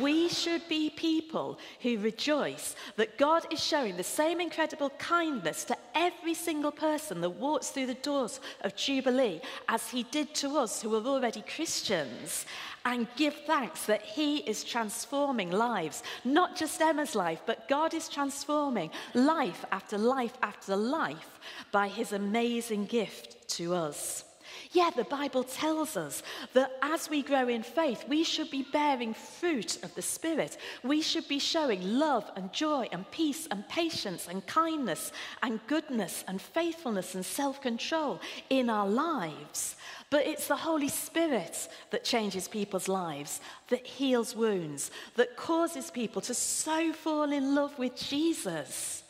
We 0.00 0.28
should 0.28 0.66
be 0.68 0.90
people 0.90 1.60
who 1.80 1.98
rejoice 1.98 2.74
that 2.96 3.18
God 3.18 3.46
is 3.52 3.62
showing 3.62 3.96
the 3.96 4.02
same 4.02 4.40
incredible 4.40 4.90
kindness 4.98 5.64
to 5.64 5.76
every 5.94 6.34
single 6.34 6.72
person 6.72 7.20
that 7.20 7.30
walks 7.30 7.68
through 7.68 7.86
the 7.86 7.94
doors 7.94 8.40
of 8.62 8.74
Jubilee 8.74 9.40
as 9.68 9.88
he 9.88 10.02
did 10.02 10.34
to 10.36 10.58
us 10.58 10.82
who 10.82 10.92
are 10.96 11.06
already 11.06 11.42
Christians 11.42 12.46
and 12.84 13.06
give 13.16 13.34
thanks 13.46 13.86
that 13.86 14.02
he 14.02 14.38
is 14.38 14.64
transforming 14.64 15.52
lives, 15.52 16.02
not 16.24 16.56
just 16.56 16.80
Emma's 16.80 17.14
life, 17.14 17.42
but 17.46 17.68
God 17.68 17.94
is 17.94 18.08
transforming 18.08 18.90
life 19.14 19.64
after 19.70 19.98
life 19.98 20.36
after 20.42 20.74
life 20.74 21.38
by 21.70 21.86
his 21.86 22.12
amazing 22.12 22.86
gift 22.86 23.48
to 23.50 23.72
us. 23.72 24.24
Yeah, 24.72 24.90
the 24.94 25.04
Bible 25.04 25.44
tells 25.44 25.96
us 25.96 26.22
that 26.52 26.72
as 26.82 27.08
we 27.08 27.22
grow 27.22 27.48
in 27.48 27.62
faith, 27.62 28.04
we 28.08 28.24
should 28.24 28.50
be 28.50 28.66
bearing 28.72 29.14
fruit 29.14 29.82
of 29.84 29.94
the 29.94 30.02
Spirit. 30.02 30.56
We 30.82 31.02
should 31.02 31.28
be 31.28 31.38
showing 31.38 31.98
love 31.98 32.30
and 32.36 32.52
joy 32.52 32.88
and 32.92 33.10
peace 33.10 33.46
and 33.50 33.68
patience 33.68 34.28
and 34.28 34.46
kindness 34.46 35.12
and 35.42 35.60
goodness 35.66 36.24
and 36.26 36.40
faithfulness 36.40 37.14
and 37.14 37.24
self 37.24 37.60
control 37.60 38.20
in 38.50 38.68
our 38.68 38.88
lives. 38.88 39.76
But 40.10 40.26
it's 40.26 40.48
the 40.48 40.56
Holy 40.56 40.88
Spirit 40.88 41.68
that 41.90 42.04
changes 42.04 42.48
people's 42.48 42.88
lives, 42.88 43.40
that 43.68 43.86
heals 43.86 44.36
wounds, 44.36 44.90
that 45.16 45.36
causes 45.36 45.90
people 45.90 46.22
to 46.22 46.34
so 46.34 46.92
fall 46.92 47.32
in 47.32 47.54
love 47.54 47.78
with 47.78 47.96
Jesus 47.96 49.02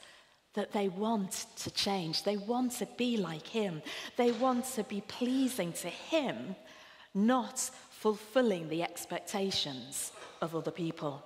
that 0.57 0.73
they 0.73 0.89
want 0.89 1.47
to 1.59 1.71
change. 1.71 2.25
They 2.25 2.37
want 2.37 2.73
to 2.73 2.87
be 2.97 3.17
like 3.17 3.47
Him. 3.47 3.83
They 4.17 4.33
want 4.33 4.65
to 4.75 4.83
be 4.85 5.03
pleasing 5.03 5.73
to 5.75 5.89
Him, 5.89 6.57
not 7.15 7.59
fulfilling 7.91 8.69
the 8.69 8.83
expectations 8.83 10.13
of 10.41 10.57
other 10.57 10.71
people. 10.73 11.23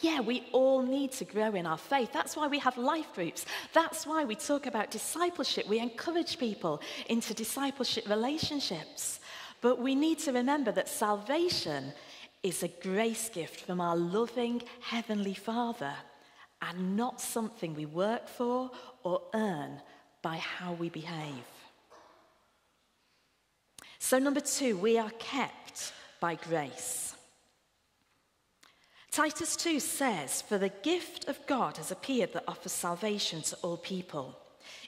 Yeah, 0.00 0.20
we 0.20 0.44
all 0.52 0.82
need 0.82 1.12
to 1.12 1.24
grow 1.24 1.54
in 1.54 1.66
our 1.66 1.78
faith. 1.78 2.10
That's 2.12 2.36
why 2.36 2.48
we 2.48 2.58
have 2.58 2.76
life 2.76 3.14
groups. 3.14 3.46
That's 3.72 4.06
why 4.06 4.24
we 4.24 4.34
talk 4.34 4.66
about 4.66 4.90
discipleship. 4.90 5.66
We 5.66 5.78
encourage 5.78 6.38
people 6.38 6.82
into 7.08 7.32
discipleship 7.32 8.06
relationships. 8.08 9.20
But 9.62 9.78
we 9.78 9.94
need 9.94 10.18
to 10.20 10.32
remember 10.32 10.70
that 10.72 10.88
salvation 10.88 11.92
is 12.42 12.62
a 12.62 12.68
grace 12.68 13.30
gift 13.30 13.60
from 13.60 13.80
our 13.80 13.96
loving 13.96 14.62
Heavenly 14.80 15.34
Father 15.34 15.94
and 16.68 16.96
not 16.96 17.20
something 17.20 17.74
we 17.74 17.86
work 17.86 18.28
for 18.28 18.70
or 19.02 19.22
earn 19.34 19.80
by 20.22 20.36
how 20.36 20.72
we 20.72 20.88
behave. 20.88 21.44
So, 23.98 24.18
number 24.18 24.40
two, 24.40 24.76
we 24.76 24.98
are 24.98 25.10
kept 25.18 25.92
by 26.20 26.36
grace. 26.36 27.14
Titus 29.10 29.56
2 29.56 29.80
says, 29.80 30.42
For 30.42 30.58
the 30.58 30.68
gift 30.68 31.26
of 31.26 31.44
God 31.46 31.78
has 31.78 31.90
appeared 31.90 32.32
that 32.34 32.44
offers 32.46 32.72
salvation 32.72 33.42
to 33.42 33.56
all 33.62 33.78
people. 33.78 34.36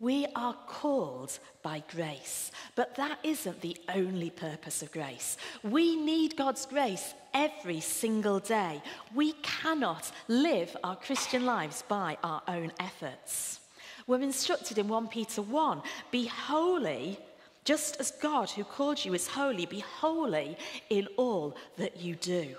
We 0.00 0.26
are 0.36 0.54
called 0.68 1.36
by 1.62 1.82
grace, 1.92 2.52
but 2.76 2.94
that 2.96 3.18
isn't 3.24 3.60
the 3.60 3.76
only 3.92 4.30
purpose 4.30 4.80
of 4.80 4.92
grace. 4.92 5.36
We 5.64 5.96
need 5.96 6.36
God's 6.36 6.66
grace 6.66 7.14
every 7.34 7.80
single 7.80 8.38
day. 8.38 8.80
We 9.12 9.32
cannot 9.42 10.10
live 10.28 10.76
our 10.84 10.94
Christian 10.94 11.44
lives 11.44 11.82
by 11.88 12.16
our 12.22 12.42
own 12.46 12.72
efforts. 12.78 13.58
We're 14.06 14.22
instructed 14.22 14.78
in 14.78 14.86
1 14.86 15.08
Peter 15.08 15.42
1 15.42 15.82
be 16.12 16.26
holy, 16.26 17.18
just 17.64 17.96
as 17.98 18.12
God 18.12 18.50
who 18.50 18.62
called 18.62 19.04
you 19.04 19.14
is 19.14 19.26
holy, 19.26 19.66
be 19.66 19.80
holy 19.80 20.56
in 20.90 21.08
all 21.16 21.56
that 21.76 22.00
you 22.00 22.14
do. 22.14 22.54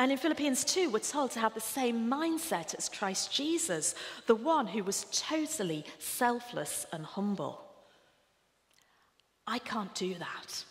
And 0.00 0.10
in 0.10 0.16
Philippians 0.16 0.64
2, 0.64 0.88
we're 0.88 1.00
told 1.00 1.30
to 1.32 1.40
have 1.40 1.52
the 1.52 1.60
same 1.60 2.10
mindset 2.10 2.74
as 2.74 2.88
Christ 2.88 3.30
Jesus, 3.30 3.94
the 4.26 4.34
one 4.34 4.66
who 4.66 4.82
was 4.82 5.04
totally 5.12 5.84
selfless 5.98 6.86
and 6.90 7.04
humble. 7.04 7.60
I 9.46 9.58
can't 9.58 9.94
do 9.94 10.14
that. 10.14 10.64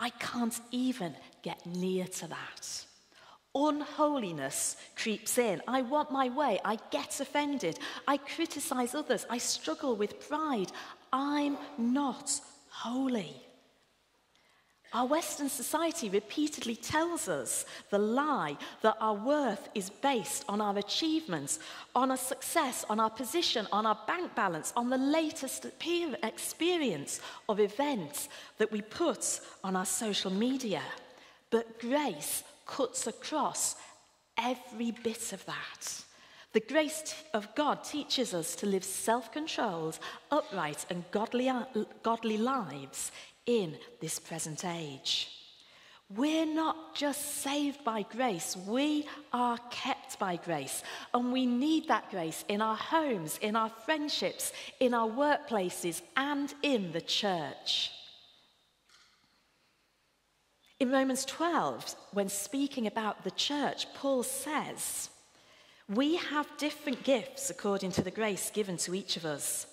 I 0.00 0.10
can't 0.10 0.60
even 0.72 1.14
get 1.42 1.64
near 1.64 2.08
to 2.08 2.26
that. 2.26 2.86
Unholiness 3.54 4.76
creeps 4.96 5.38
in. 5.38 5.62
I 5.68 5.82
want 5.82 6.10
my 6.10 6.28
way. 6.30 6.58
I 6.64 6.76
get 6.90 7.20
offended. 7.20 7.78
I 8.08 8.16
criticize 8.16 8.96
others. 8.96 9.26
I 9.30 9.38
struggle 9.38 9.94
with 9.94 10.28
pride. 10.28 10.72
I'm 11.12 11.56
not 11.78 12.40
holy. 12.68 13.36
Our 14.92 15.06
Western 15.06 15.48
society 15.48 16.08
repeatedly 16.08 16.74
tells 16.74 17.28
us 17.28 17.64
the 17.90 17.98
lie 17.98 18.56
that 18.82 18.96
our 19.00 19.14
worth 19.14 19.68
is 19.72 19.88
based 19.88 20.44
on 20.48 20.60
our 20.60 20.76
achievements, 20.78 21.60
on 21.94 22.10
our 22.10 22.16
success, 22.16 22.84
on 22.90 22.98
our 22.98 23.10
position, 23.10 23.68
on 23.70 23.86
our 23.86 23.96
bank 24.08 24.34
balance, 24.34 24.72
on 24.74 24.90
the 24.90 24.98
latest 24.98 25.66
experience 26.24 27.20
of 27.48 27.60
events 27.60 28.28
that 28.58 28.72
we 28.72 28.82
put 28.82 29.40
on 29.62 29.76
our 29.76 29.86
social 29.86 30.30
media. 30.32 30.82
But 31.50 31.78
grace 31.78 32.42
cuts 32.66 33.06
across 33.06 33.76
every 34.36 34.90
bit 34.90 35.32
of 35.32 35.44
that. 35.46 36.02
The 36.52 36.60
grace 36.60 37.14
of 37.32 37.54
God 37.54 37.84
teaches 37.84 38.34
us 38.34 38.56
to 38.56 38.66
live 38.66 38.82
self 38.82 39.30
controlled, 39.30 40.00
upright, 40.32 40.84
and 40.90 41.04
godly, 41.12 41.48
uh, 41.48 41.64
godly 42.02 42.38
lives 42.38 43.12
in 43.50 43.76
this 44.00 44.20
present 44.20 44.64
age. 44.64 45.28
We're 46.08 46.46
not 46.46 46.94
just 46.94 47.36
saved 47.42 47.84
by 47.84 48.02
grace, 48.02 48.56
we 48.66 49.06
are 49.32 49.58
kept 49.70 50.18
by 50.18 50.36
grace. 50.36 50.82
And 51.12 51.32
we 51.32 51.46
need 51.46 51.88
that 51.88 52.10
grace 52.10 52.44
in 52.48 52.62
our 52.62 52.76
homes, 52.76 53.38
in 53.42 53.56
our 53.56 53.68
friendships, 53.68 54.52
in 54.78 54.94
our 54.94 55.08
workplaces, 55.08 56.02
and 56.16 56.52
in 56.62 56.92
the 56.92 57.00
church. 57.00 57.92
In 60.78 60.90
Romans 60.90 61.24
12, 61.26 61.94
when 62.12 62.28
speaking 62.28 62.86
about 62.86 63.22
the 63.22 63.30
church, 63.32 63.86
Paul 63.94 64.22
says, 64.22 65.10
We 65.88 66.16
have 66.16 66.48
different 66.56 67.04
gifts 67.04 67.50
according 67.50 67.92
to 67.92 68.02
the 68.02 68.10
grace 68.10 68.50
given 68.50 68.76
to 68.78 68.94
each 68.94 69.16
of 69.16 69.24
us. 69.24 69.66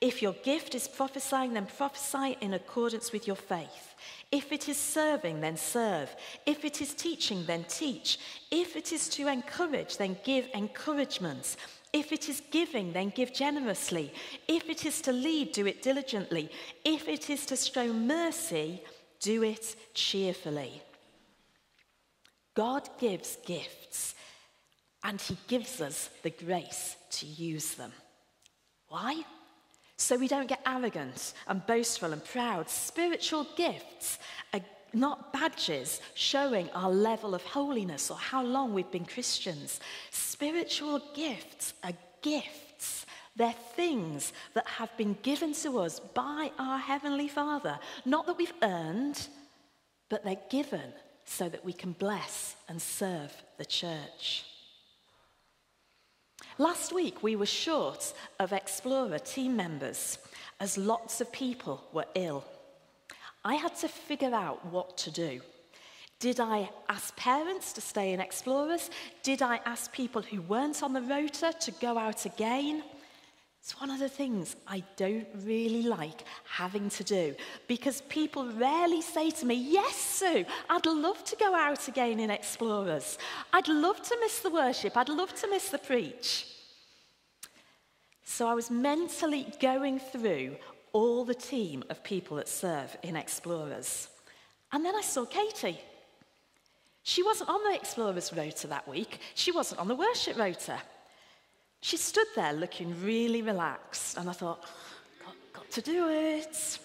If 0.00 0.22
your 0.22 0.34
gift 0.44 0.74
is 0.76 0.86
prophesying, 0.86 1.54
then 1.54 1.66
prophesy 1.66 2.36
in 2.40 2.54
accordance 2.54 3.10
with 3.10 3.26
your 3.26 3.36
faith. 3.36 3.96
If 4.30 4.52
it 4.52 4.68
is 4.68 4.76
serving, 4.76 5.40
then 5.40 5.56
serve. 5.56 6.14
If 6.46 6.64
it 6.64 6.80
is 6.80 6.94
teaching, 6.94 7.44
then 7.46 7.64
teach. 7.64 8.18
If 8.50 8.76
it 8.76 8.92
is 8.92 9.08
to 9.10 9.26
encourage, 9.26 9.96
then 9.96 10.16
give 10.22 10.48
encouragement. 10.54 11.56
If 11.92 12.12
it 12.12 12.28
is 12.28 12.42
giving, 12.52 12.92
then 12.92 13.10
give 13.10 13.34
generously. 13.34 14.12
If 14.46 14.68
it 14.68 14.86
is 14.86 15.00
to 15.02 15.12
lead, 15.12 15.52
do 15.52 15.66
it 15.66 15.82
diligently. 15.82 16.50
If 16.84 17.08
it 17.08 17.28
is 17.28 17.44
to 17.46 17.56
show 17.56 17.92
mercy, 17.92 18.82
do 19.20 19.42
it 19.42 19.74
cheerfully. 19.94 20.82
God 22.54 22.88
gives 22.98 23.36
gifts, 23.46 24.14
and 25.02 25.20
He 25.20 25.36
gives 25.48 25.80
us 25.80 26.10
the 26.22 26.30
grace 26.30 26.96
to 27.10 27.26
use 27.26 27.74
them. 27.74 27.92
Why? 28.88 29.24
So 29.98 30.16
we 30.16 30.28
don't 30.28 30.48
get 30.48 30.60
arrogant 30.64 31.34
and 31.48 31.66
boastful 31.66 32.12
and 32.12 32.24
proud. 32.24 32.70
Spiritual 32.70 33.46
gifts 33.56 34.18
are 34.54 34.60
not 34.94 35.32
badges 35.32 36.00
showing 36.14 36.70
our 36.70 36.90
level 36.90 37.34
of 37.34 37.42
holiness 37.42 38.10
or 38.10 38.16
how 38.16 38.42
long 38.42 38.72
we've 38.72 38.90
been 38.90 39.04
Christians. 39.04 39.80
Spiritual 40.10 41.02
gifts 41.14 41.74
are 41.82 41.92
gifts. 42.22 43.06
They're 43.34 43.52
things 43.74 44.32
that 44.54 44.66
have 44.66 44.96
been 44.96 45.16
given 45.22 45.52
to 45.54 45.80
us 45.80 46.00
by 46.00 46.52
our 46.58 46.78
Heavenly 46.78 47.28
Father. 47.28 47.78
Not 48.04 48.26
that 48.26 48.38
we've 48.38 48.52
earned, 48.62 49.26
but 50.08 50.24
they're 50.24 50.36
given 50.48 50.92
so 51.24 51.48
that 51.48 51.64
we 51.64 51.72
can 51.72 51.92
bless 51.92 52.54
and 52.68 52.80
serve 52.80 53.32
the 53.58 53.66
church. 53.66 54.44
Last 56.60 56.92
week, 56.92 57.22
we 57.22 57.36
were 57.36 57.46
short 57.46 58.12
of 58.40 58.52
Explorer 58.52 59.20
team 59.20 59.56
members 59.56 60.18
as 60.58 60.76
lots 60.76 61.20
of 61.20 61.30
people 61.30 61.84
were 61.92 62.06
ill. 62.16 62.44
I 63.44 63.54
had 63.54 63.76
to 63.76 63.88
figure 63.88 64.34
out 64.34 64.66
what 64.66 64.98
to 64.98 65.12
do. 65.12 65.40
Did 66.18 66.40
I 66.40 66.68
ask 66.88 67.14
parents 67.14 67.72
to 67.74 67.80
stay 67.80 68.12
in 68.12 68.18
Explorers? 68.18 68.90
Did 69.22 69.40
I 69.40 69.60
ask 69.66 69.92
people 69.92 70.20
who 70.20 70.42
weren't 70.42 70.82
on 70.82 70.92
the 70.92 71.02
rota 71.02 71.54
to 71.60 71.70
go 71.70 71.96
out 71.96 72.26
again? 72.26 72.82
It's 73.60 73.80
one 73.80 73.90
of 73.90 73.98
the 73.98 74.08
things 74.08 74.56
I 74.66 74.82
don't 74.96 75.26
really 75.44 75.82
like 75.82 76.24
having 76.48 76.88
to 76.90 77.04
do 77.04 77.34
because 77.66 78.00
people 78.02 78.50
rarely 78.52 79.02
say 79.02 79.30
to 79.30 79.46
me, 79.46 79.54
Yes, 79.54 79.94
Sue, 79.94 80.44
I'd 80.70 80.86
love 80.86 81.22
to 81.24 81.36
go 81.36 81.54
out 81.54 81.86
again 81.88 82.20
in 82.20 82.30
Explorers. 82.30 83.18
I'd 83.52 83.68
love 83.68 84.00
to 84.02 84.16
miss 84.20 84.40
the 84.40 84.50
worship. 84.50 84.96
I'd 84.96 85.08
love 85.10 85.34
to 85.40 85.50
miss 85.50 85.68
the 85.68 85.78
preach. 85.78 86.46
So 88.24 88.46
I 88.46 88.54
was 88.54 88.70
mentally 88.70 89.46
going 89.60 89.98
through 89.98 90.56
all 90.92 91.24
the 91.24 91.34
team 91.34 91.82
of 91.90 92.02
people 92.04 92.36
that 92.36 92.48
serve 92.48 92.96
in 93.02 93.16
Explorers. 93.16 94.08
And 94.72 94.84
then 94.84 94.94
I 94.94 95.02
saw 95.02 95.24
Katie. 95.24 95.80
She 97.02 97.22
wasn't 97.22 97.50
on 97.50 97.62
the 97.64 97.74
Explorers 97.74 98.32
rota 98.32 98.66
that 98.68 98.86
week, 98.86 99.18
she 99.34 99.50
wasn't 99.50 99.80
on 99.80 99.88
the 99.88 99.94
worship 99.94 100.38
rota. 100.38 100.78
She 101.80 101.96
stood 101.96 102.26
there 102.34 102.52
looking 102.52 102.94
really 103.02 103.42
relaxed, 103.42 104.18
and 104.18 104.28
I 104.28 104.32
thought, 104.32 104.64
got, 105.24 105.34
got 105.52 105.70
to 105.70 105.80
do 105.80 106.08
it. 106.08 106.78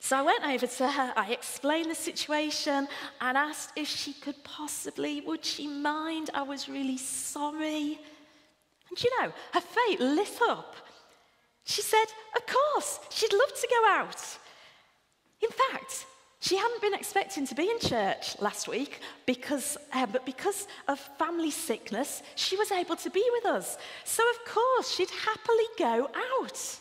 So 0.00 0.18
I 0.18 0.22
went 0.22 0.44
over 0.44 0.66
to 0.66 0.90
her, 0.90 1.12
I 1.16 1.32
explained 1.32 1.90
the 1.90 1.94
situation 1.94 2.86
and 3.22 3.38
asked 3.38 3.70
if 3.74 3.88
she 3.88 4.12
could 4.12 4.42
possibly, 4.44 5.22
would 5.22 5.42
she 5.44 5.66
mind? 5.66 6.28
I 6.34 6.42
was 6.42 6.68
really 6.68 6.98
sorry. 6.98 7.98
And 8.90 9.02
you 9.02 9.10
know, 9.18 9.32
her 9.54 9.60
face 9.60 9.98
lit 9.98 10.38
up. 10.46 10.76
She 11.64 11.80
said, 11.80 12.04
Of 12.36 12.42
course, 12.46 13.00
she'd 13.10 13.32
love 13.32 13.54
to 13.58 13.68
go 13.68 13.88
out. 13.88 14.38
In 15.40 15.48
fact, 15.48 16.06
she 16.44 16.56
hadn't 16.56 16.82
been 16.82 16.92
expecting 16.92 17.46
to 17.46 17.54
be 17.54 17.70
in 17.70 17.78
church 17.78 18.38
last 18.38 18.68
week, 18.68 19.00
because, 19.24 19.78
uh, 19.94 20.04
but 20.04 20.26
because 20.26 20.68
of 20.88 21.00
family 21.18 21.50
sickness, 21.50 22.22
she 22.34 22.54
was 22.58 22.70
able 22.70 22.96
to 22.96 23.08
be 23.08 23.26
with 23.32 23.46
us. 23.46 23.78
So, 24.04 24.22
of 24.28 24.52
course, 24.52 24.94
she'd 24.94 25.08
happily 25.08 25.64
go 25.78 26.10
out. 26.34 26.80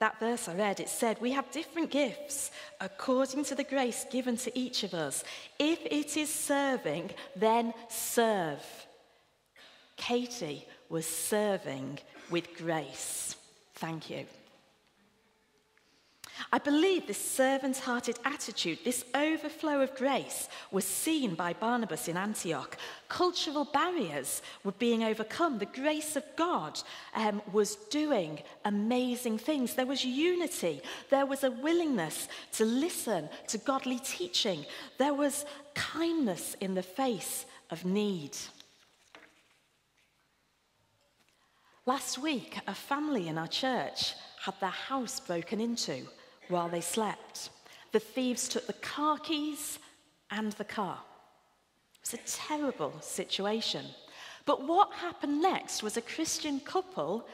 That 0.00 0.18
verse 0.18 0.48
I 0.48 0.56
read, 0.56 0.80
it 0.80 0.88
said, 0.88 1.20
We 1.20 1.30
have 1.30 1.48
different 1.52 1.92
gifts 1.92 2.50
according 2.80 3.44
to 3.44 3.54
the 3.54 3.62
grace 3.62 4.04
given 4.10 4.36
to 4.38 4.58
each 4.58 4.82
of 4.82 4.92
us. 4.92 5.22
If 5.56 5.78
it 5.86 6.16
is 6.16 6.34
serving, 6.34 7.12
then 7.36 7.72
serve. 7.88 8.64
Katie 9.96 10.66
was 10.88 11.06
serving 11.06 12.00
with 12.32 12.56
grace. 12.56 13.36
Thank 13.76 14.10
you. 14.10 14.26
I 16.52 16.58
believe 16.58 17.06
this 17.06 17.18
servant 17.18 17.78
hearted 17.78 18.18
attitude, 18.24 18.78
this 18.84 19.04
overflow 19.14 19.80
of 19.80 19.94
grace, 19.96 20.48
was 20.70 20.84
seen 20.84 21.34
by 21.34 21.52
Barnabas 21.52 22.08
in 22.08 22.16
Antioch. 22.16 22.76
Cultural 23.08 23.64
barriers 23.64 24.42
were 24.62 24.72
being 24.72 25.02
overcome. 25.04 25.58
The 25.58 25.66
grace 25.66 26.16
of 26.16 26.24
God 26.36 26.80
um, 27.14 27.42
was 27.52 27.76
doing 27.90 28.40
amazing 28.64 29.38
things. 29.38 29.74
There 29.74 29.86
was 29.86 30.04
unity, 30.04 30.80
there 31.10 31.26
was 31.26 31.44
a 31.44 31.50
willingness 31.50 32.28
to 32.52 32.64
listen 32.64 33.28
to 33.48 33.58
godly 33.58 33.98
teaching, 33.98 34.64
there 34.98 35.14
was 35.14 35.44
kindness 35.74 36.56
in 36.60 36.74
the 36.74 36.82
face 36.82 37.46
of 37.70 37.84
need. 37.84 38.36
Last 41.86 42.18
week, 42.18 42.58
a 42.66 42.74
family 42.74 43.28
in 43.28 43.36
our 43.36 43.48
church 43.48 44.14
had 44.40 44.54
their 44.60 44.70
house 44.70 45.20
broken 45.20 45.60
into 45.60 46.06
while 46.48 46.68
they 46.68 46.80
slept. 46.80 47.50
The 47.92 48.00
thieves 48.00 48.48
took 48.48 48.66
the 48.66 48.72
car 48.74 49.18
keys 49.18 49.78
and 50.30 50.52
the 50.52 50.64
car. 50.64 50.98
It 51.94 52.00
was 52.00 52.14
a 52.14 52.46
terrible 52.48 52.92
situation. 53.00 53.84
But 54.46 54.66
what 54.66 54.92
happened 54.92 55.40
next 55.40 55.82
was 55.82 55.96
a 55.96 56.02
Christian 56.02 56.60
couple 56.60 57.26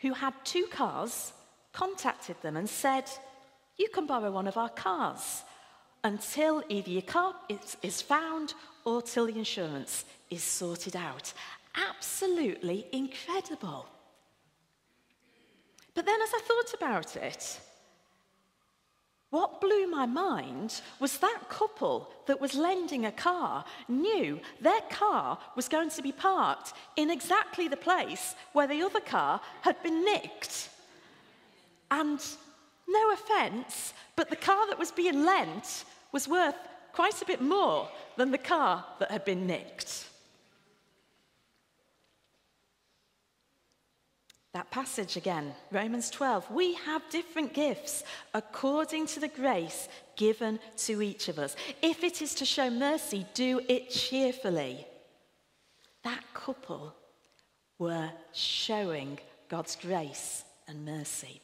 who 0.00 0.12
had 0.12 0.34
two 0.44 0.66
cars 0.70 1.32
contacted 1.72 2.40
them 2.42 2.56
and 2.56 2.68
said, 2.68 3.04
You 3.76 3.88
can 3.88 4.06
borrow 4.06 4.30
one 4.30 4.48
of 4.48 4.56
our 4.56 4.68
cars 4.68 5.42
until 6.04 6.62
either 6.68 6.90
your 6.90 7.02
car 7.02 7.34
is, 7.82 8.02
found 8.02 8.54
or 8.84 9.02
till 9.02 9.26
the 9.26 9.38
insurance 9.38 10.04
is 10.30 10.42
sorted 10.42 10.96
out. 10.96 11.32
Absolutely 11.76 12.86
incredible. 12.92 13.86
But 15.94 16.06
then, 16.06 16.20
as 16.20 16.30
I 16.34 16.40
thought 16.40 16.74
about 16.74 17.16
it, 17.16 17.60
what 19.32 19.62
blew 19.62 19.86
my 19.86 20.04
mind 20.04 20.82
was 21.00 21.16
that 21.16 21.48
couple 21.48 22.10
that 22.26 22.38
was 22.38 22.54
lending 22.54 23.06
a 23.06 23.10
car 23.10 23.64
knew 23.88 24.38
their 24.60 24.82
car 24.90 25.38
was 25.56 25.70
going 25.70 25.88
to 25.88 26.02
be 26.02 26.12
parked 26.12 26.74
in 26.96 27.10
exactly 27.10 27.66
the 27.66 27.76
place 27.78 28.34
where 28.52 28.66
the 28.66 28.82
other 28.82 29.00
car 29.00 29.40
had 29.62 29.82
been 29.82 30.04
nicked. 30.04 30.68
And 31.90 32.20
no 32.86 33.12
offence, 33.12 33.94
but 34.16 34.28
the 34.28 34.36
car 34.36 34.66
that 34.66 34.78
was 34.78 34.92
being 34.92 35.24
lent 35.24 35.86
was 36.12 36.28
worth 36.28 36.54
quite 36.92 37.22
a 37.22 37.26
bit 37.26 37.40
more 37.40 37.88
than 38.18 38.32
the 38.32 38.38
car 38.38 38.84
that 38.98 39.10
had 39.10 39.24
been 39.24 39.46
nicked. 39.46 40.08
That 44.52 44.70
passage 44.70 45.16
again, 45.16 45.54
Romans 45.70 46.10
12. 46.10 46.50
We 46.50 46.74
have 46.74 47.02
different 47.08 47.54
gifts 47.54 48.04
according 48.34 49.06
to 49.08 49.20
the 49.20 49.28
grace 49.28 49.88
given 50.14 50.60
to 50.78 51.00
each 51.00 51.28
of 51.28 51.38
us. 51.38 51.56
If 51.80 52.04
it 52.04 52.20
is 52.20 52.34
to 52.34 52.44
show 52.44 52.68
mercy, 52.68 53.24
do 53.32 53.62
it 53.66 53.88
cheerfully. 53.88 54.86
That 56.04 56.22
couple 56.34 56.94
were 57.78 58.10
showing 58.32 59.18
God's 59.48 59.76
grace 59.76 60.44
and 60.68 60.84
mercy. 60.84 61.40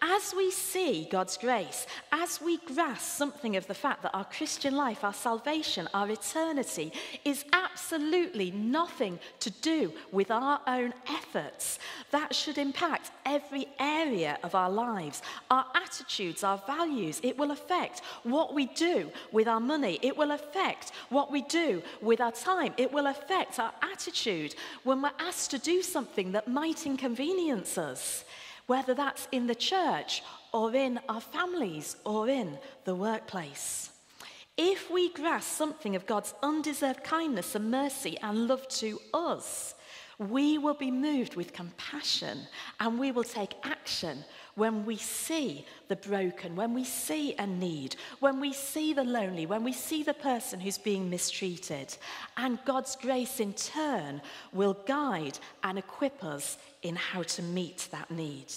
As 0.00 0.34
we 0.36 0.50
see 0.50 1.06
God's 1.10 1.36
grace, 1.36 1.86
as 2.10 2.40
we 2.40 2.58
grasp 2.58 3.16
something 3.16 3.56
of 3.56 3.66
the 3.66 3.74
fact 3.74 4.02
that 4.02 4.14
our 4.14 4.24
Christian 4.24 4.76
life, 4.76 5.04
our 5.04 5.14
salvation, 5.14 5.88
our 5.94 6.10
eternity 6.10 6.92
is 7.24 7.44
absolutely 7.52 8.50
nothing 8.50 9.18
to 9.40 9.50
do 9.50 9.92
with 10.10 10.30
our 10.30 10.60
own 10.66 10.92
efforts, 11.08 11.78
that 12.10 12.34
should 12.34 12.58
impact 12.58 13.12
every 13.24 13.66
area 13.78 14.38
of 14.42 14.54
our 14.54 14.70
lives. 14.70 15.22
Our 15.50 15.66
attitudes, 15.74 16.42
our 16.42 16.58
values, 16.66 17.20
it 17.22 17.38
will 17.38 17.52
affect 17.52 18.00
what 18.24 18.54
we 18.54 18.66
do 18.66 19.10
with 19.30 19.46
our 19.46 19.60
money, 19.60 19.98
it 20.02 20.16
will 20.16 20.32
affect 20.32 20.90
what 21.10 21.30
we 21.30 21.42
do 21.42 21.82
with 22.00 22.20
our 22.20 22.32
time, 22.32 22.74
it 22.76 22.92
will 22.92 23.06
affect 23.06 23.58
our 23.58 23.72
attitude 23.82 24.54
when 24.82 25.00
we're 25.00 25.10
asked 25.20 25.50
to 25.52 25.58
do 25.58 25.82
something 25.82 26.32
that 26.32 26.48
might 26.48 26.86
inconvenience 26.86 27.78
us 27.78 28.24
whether 28.66 28.94
that's 28.94 29.28
in 29.32 29.46
the 29.46 29.54
church 29.54 30.22
or 30.52 30.74
in 30.74 31.00
our 31.08 31.20
families 31.20 31.96
or 32.04 32.28
in 32.28 32.58
the 32.84 32.94
workplace. 32.94 33.90
If 34.56 34.90
we 34.90 35.12
grasp 35.12 35.48
something 35.48 35.96
of 35.96 36.06
God's 36.06 36.34
undeserved 36.42 37.02
kindness 37.02 37.54
and 37.54 37.70
mercy 37.70 38.18
and 38.22 38.46
love 38.46 38.68
to 38.68 39.00
us, 39.14 39.74
we 40.18 40.58
will 40.58 40.74
be 40.74 40.90
moved 40.90 41.36
with 41.36 41.52
compassion 41.52 42.46
and 42.78 42.98
we 42.98 43.12
will 43.12 43.24
take 43.24 43.54
action 43.64 44.24
when 44.54 44.84
we 44.84 44.96
see 44.96 45.64
the 45.88 45.96
broken, 45.96 46.56
when 46.56 46.74
we 46.74 46.84
see 46.84 47.34
a 47.38 47.46
need, 47.46 47.96
when 48.20 48.40
we 48.40 48.52
see 48.52 48.92
the 48.92 49.04
lonely, 49.04 49.46
when 49.46 49.64
we 49.64 49.72
see 49.72 50.02
the 50.02 50.14
person 50.14 50.60
who's 50.60 50.78
being 50.78 51.08
mistreated. 51.08 51.96
And 52.36 52.58
God's 52.64 52.96
grace, 52.96 53.40
in 53.40 53.54
turn, 53.54 54.20
will 54.52 54.74
guide 54.86 55.38
and 55.62 55.78
equip 55.78 56.22
us 56.22 56.58
in 56.82 56.96
how 56.96 57.22
to 57.22 57.42
meet 57.42 57.88
that 57.92 58.10
need. 58.10 58.52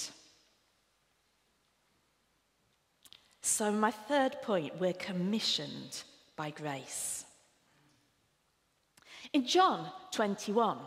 So, 3.42 3.72
my 3.72 3.92
third 3.92 4.42
point, 4.42 4.80
we're 4.80 4.94
commissioned 4.94 6.04
by 6.36 6.50
grace. 6.50 7.26
In 9.34 9.46
John 9.46 9.88
21, 10.12 10.78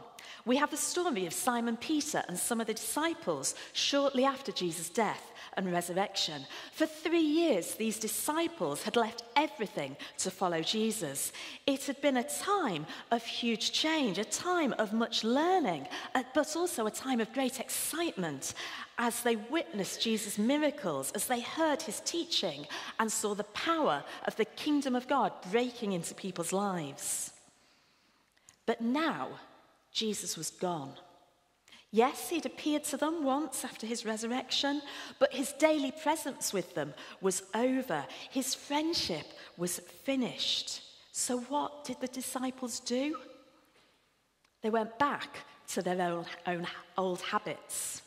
we 0.45 0.57
have 0.57 0.71
the 0.71 0.77
story 0.77 1.27
of 1.27 1.33
Simon 1.33 1.77
Peter 1.77 2.23
and 2.29 2.39
some 2.39 2.61
of 2.61 2.67
the 2.67 2.75
disciples 2.75 3.55
shortly 3.73 4.25
after 4.25 4.53
Jesus' 4.53 4.89
death 4.89 5.31
and 5.57 5.71
resurrection. 5.71 6.47
For 6.73 6.87
three 6.87 7.21
years, 7.21 7.75
these 7.75 7.99
disciples 7.99 8.83
had 8.83 8.97
left 8.97 9.25
everything 9.37 9.97
to 10.19 10.31
follow 10.31 10.63
Jesus. 10.63 11.33
It 11.67 11.85
had 11.85 12.01
been 12.01 12.17
a 12.17 12.23
time 12.23 12.87
of 13.11 13.25
huge 13.25 13.73
change, 13.73 14.19
a 14.19 14.25
time 14.25 14.73
of 14.79 14.93
much 14.93 15.25
learning, 15.25 15.89
uh, 16.15 16.23
but 16.35 16.57
also 16.57 16.87
a 16.87 16.91
time 16.91 17.21
of 17.21 17.33
great 17.33 17.61
excitement 17.61 18.55
as 18.99 19.23
they 19.23 19.37
witnessed 19.37 20.01
Jesus' 20.01 20.39
miracles, 20.39 21.13
as 21.13 21.27
they 21.27 21.41
heard 21.41 21.83
his 21.83 22.01
teaching 22.01 22.67
and 22.99 23.11
saw 23.11 23.35
the 23.35 23.45
power 23.45 24.03
of 24.27 24.37
the 24.37 24.45
kingdom 24.45 24.95
of 24.95 25.09
God 25.09 25.33
breaking 25.51 25.93
into 25.93 26.15
people's 26.15 26.53
lives. 26.53 27.33
But 28.69 28.83
now, 28.83 29.29
Jesus 29.93 30.37
was 30.37 30.51
gone. 30.51 30.93
Yes, 31.91 32.29
he'd 32.29 32.45
appeared 32.45 32.85
to 32.85 32.99
them 32.99 33.25
once 33.25 33.65
after 33.65 33.87
his 33.87 34.05
resurrection, 34.05 34.83
but 35.19 35.33
his 35.33 35.55
daily 35.55 35.91
presence 35.91 36.53
with 36.53 36.75
them 36.75 36.93
was 37.23 37.45
over. 37.55 38.05
His 38.29 38.55
friendship 38.55 39.25
was 39.57 39.79
finished. 39.79 40.83
So, 41.13 41.41
what 41.41 41.87
did 41.87 41.99
the 42.03 42.09
disciples 42.09 42.81
do? 42.81 43.17
They 44.61 44.69
went 44.69 44.99
back 44.99 45.39
to 45.69 45.81
their 45.81 46.03
own, 46.03 46.27
own 46.47 46.67
old 46.99 47.23
habits, 47.23 48.03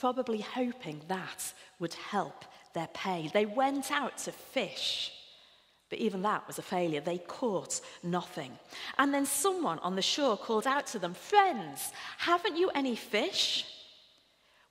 probably 0.00 0.40
hoping 0.40 1.02
that 1.06 1.52
would 1.78 1.94
help 1.94 2.44
their 2.74 2.88
pain. 2.94 3.30
They 3.32 3.46
went 3.46 3.92
out 3.92 4.18
to 4.18 4.32
fish. 4.32 5.12
But 5.94 6.00
even 6.00 6.22
that 6.22 6.44
was 6.48 6.58
a 6.58 6.62
failure. 6.62 7.00
They 7.00 7.18
caught 7.18 7.80
nothing. 8.02 8.50
And 8.98 9.14
then 9.14 9.24
someone 9.24 9.78
on 9.78 9.94
the 9.94 10.02
shore 10.02 10.36
called 10.36 10.66
out 10.66 10.88
to 10.88 10.98
them, 10.98 11.14
Friends, 11.14 11.92
haven't 12.18 12.56
you 12.56 12.68
any 12.74 12.96
fish? 12.96 13.64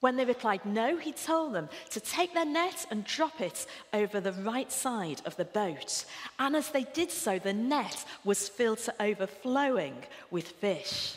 When 0.01 0.17
they 0.17 0.25
replied 0.25 0.65
no, 0.65 0.97
he 0.97 1.13
told 1.13 1.53
them 1.53 1.69
to 1.91 2.01
take 2.01 2.33
their 2.33 2.43
net 2.43 2.85
and 2.91 3.05
drop 3.05 3.39
it 3.39 3.67
over 3.93 4.19
the 4.19 4.33
right 4.33 4.69
side 4.69 5.21
of 5.23 5.37
the 5.37 5.45
boat. 5.45 6.03
And 6.39 6.57
as 6.57 6.71
they 6.71 6.83
did 6.83 7.09
so, 7.09 7.39
the 7.39 7.53
net 7.53 8.03
was 8.25 8.49
filled 8.49 8.79
to 8.79 8.93
overflowing 9.01 9.95
with 10.29 10.49
fish. 10.49 11.15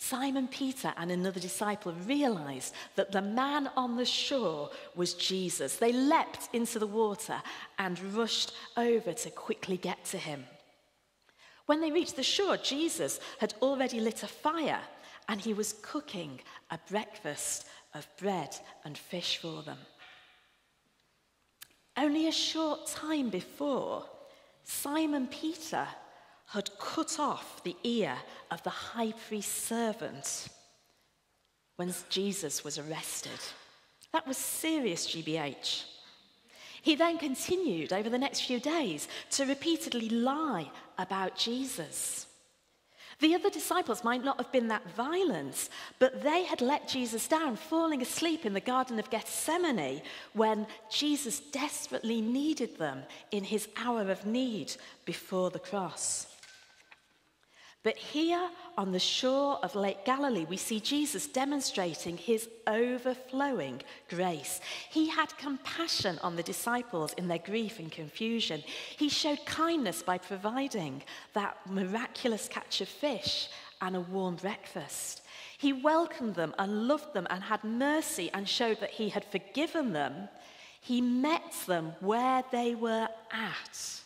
Simon 0.00 0.46
Peter 0.46 0.94
and 0.96 1.10
another 1.10 1.40
disciple 1.40 1.92
realized 2.06 2.72
that 2.94 3.10
the 3.10 3.20
man 3.20 3.68
on 3.76 3.96
the 3.96 4.04
shore 4.06 4.70
was 4.94 5.14
Jesus. 5.14 5.76
They 5.76 5.92
leapt 5.92 6.48
into 6.52 6.78
the 6.78 6.86
water 6.86 7.42
and 7.78 8.14
rushed 8.14 8.52
over 8.76 9.12
to 9.12 9.30
quickly 9.30 9.76
get 9.76 10.04
to 10.06 10.16
him. 10.16 10.44
When 11.66 11.80
they 11.80 11.90
reached 11.90 12.14
the 12.14 12.22
shore, 12.22 12.56
Jesus 12.56 13.18
had 13.40 13.54
already 13.60 13.98
lit 13.98 14.22
a 14.22 14.28
fire 14.28 14.80
and 15.28 15.40
he 15.40 15.52
was 15.52 15.74
cooking 15.82 16.40
a 16.70 16.78
breakfast 16.88 17.66
of 17.92 18.06
bread 18.18 18.56
and 18.84 18.96
fish 18.96 19.38
for 19.38 19.62
them. 19.64 19.78
Only 21.96 22.28
a 22.28 22.32
short 22.32 22.86
time 22.86 23.30
before, 23.30 24.04
Simon 24.62 25.26
Peter 25.26 25.88
had 26.48 26.70
cut 26.78 27.18
off 27.18 27.62
the 27.62 27.76
ear 27.84 28.16
of 28.50 28.62
the 28.62 28.70
high 28.70 29.12
priest's 29.28 29.52
servant 29.52 30.48
when 31.76 31.94
Jesus 32.08 32.64
was 32.64 32.78
arrested. 32.78 33.38
That 34.12 34.26
was 34.26 34.36
serious 34.36 35.06
GBH. 35.06 35.84
He 36.80 36.94
then 36.94 37.18
continued 37.18 37.92
over 37.92 38.08
the 38.08 38.18
next 38.18 38.40
few 38.40 38.60
days 38.60 39.08
to 39.32 39.44
repeatedly 39.44 40.08
lie 40.08 40.70
about 40.96 41.36
Jesus. 41.36 42.26
The 43.20 43.34
other 43.34 43.50
disciples 43.50 44.04
might 44.04 44.24
not 44.24 44.38
have 44.38 44.52
been 44.52 44.68
that 44.68 44.88
violent, 44.94 45.68
but 45.98 46.22
they 46.22 46.44
had 46.44 46.60
let 46.60 46.88
Jesus 46.88 47.26
down, 47.26 47.56
falling 47.56 48.00
asleep 48.00 48.46
in 48.46 48.52
the 48.52 48.60
Garden 48.60 48.98
of 48.98 49.10
Gethsemane 49.10 50.02
when 50.34 50.68
Jesus 50.88 51.40
desperately 51.40 52.20
needed 52.20 52.78
them 52.78 53.02
in 53.32 53.42
his 53.42 53.68
hour 53.76 54.10
of 54.10 54.24
need 54.24 54.72
before 55.04 55.50
the 55.50 55.58
cross. 55.58 56.27
But 57.88 57.96
here 57.96 58.50
on 58.76 58.92
the 58.92 58.98
shore 58.98 59.58
of 59.62 59.74
Lake 59.74 60.04
Galilee, 60.04 60.44
we 60.44 60.58
see 60.58 60.78
Jesus 60.78 61.26
demonstrating 61.26 62.18
his 62.18 62.46
overflowing 62.66 63.80
grace. 64.10 64.60
He 64.90 65.08
had 65.08 65.34
compassion 65.38 66.18
on 66.22 66.36
the 66.36 66.42
disciples 66.42 67.14
in 67.14 67.28
their 67.28 67.38
grief 67.38 67.78
and 67.78 67.90
confusion. 67.90 68.62
He 68.98 69.08
showed 69.08 69.46
kindness 69.46 70.02
by 70.02 70.18
providing 70.18 71.02
that 71.32 71.56
miraculous 71.66 72.46
catch 72.46 72.82
of 72.82 72.88
fish 72.88 73.48
and 73.80 73.96
a 73.96 74.02
warm 74.02 74.36
breakfast. 74.36 75.22
He 75.56 75.72
welcomed 75.72 76.34
them 76.34 76.54
and 76.58 76.88
loved 76.88 77.14
them 77.14 77.26
and 77.30 77.42
had 77.42 77.64
mercy 77.64 78.30
and 78.34 78.46
showed 78.46 78.80
that 78.80 78.90
he 78.90 79.08
had 79.08 79.24
forgiven 79.24 79.94
them. 79.94 80.28
He 80.82 81.00
met 81.00 81.54
them 81.66 81.94
where 82.00 82.44
they 82.52 82.74
were 82.74 83.08
at. 83.32 84.02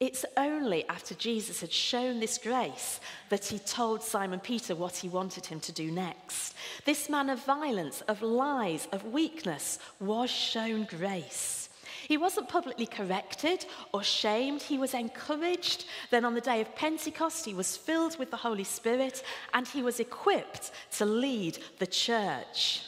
It's 0.00 0.24
only 0.38 0.88
after 0.88 1.14
Jesus 1.14 1.60
had 1.60 1.70
shown 1.70 2.20
this 2.20 2.38
grace 2.38 3.00
that 3.28 3.44
he 3.44 3.58
told 3.58 4.02
Simon 4.02 4.40
Peter 4.40 4.74
what 4.74 4.96
he 4.96 5.10
wanted 5.10 5.44
him 5.44 5.60
to 5.60 5.72
do 5.72 5.90
next. 5.90 6.54
This 6.86 7.10
man 7.10 7.28
of 7.28 7.44
violence, 7.44 8.00
of 8.02 8.22
lies, 8.22 8.88
of 8.92 9.04
weakness 9.04 9.78
was 10.00 10.30
shown 10.30 10.84
grace. 10.84 11.68
He 12.08 12.16
wasn't 12.16 12.48
publicly 12.48 12.86
corrected 12.86 13.66
or 13.92 14.02
shamed, 14.02 14.62
he 14.62 14.78
was 14.78 14.94
encouraged. 14.94 15.84
Then 16.10 16.24
on 16.24 16.34
the 16.34 16.40
day 16.40 16.62
of 16.62 16.74
Pentecost, 16.74 17.44
he 17.44 17.52
was 17.52 17.76
filled 17.76 18.18
with 18.18 18.30
the 18.30 18.38
Holy 18.38 18.64
Spirit 18.64 19.22
and 19.52 19.68
he 19.68 19.82
was 19.82 20.00
equipped 20.00 20.70
to 20.96 21.04
lead 21.04 21.58
the 21.78 21.86
church. 21.86 22.82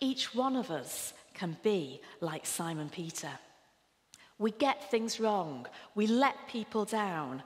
Each 0.00 0.34
one 0.34 0.56
of 0.56 0.72
us 0.72 1.14
can 1.32 1.56
be 1.62 2.00
like 2.20 2.44
Simon 2.44 2.88
Peter. 2.88 3.30
We 4.38 4.52
get 4.52 4.90
things 4.90 5.18
wrong. 5.18 5.66
We 5.94 6.06
let 6.06 6.48
people 6.48 6.84
down. 6.84 7.42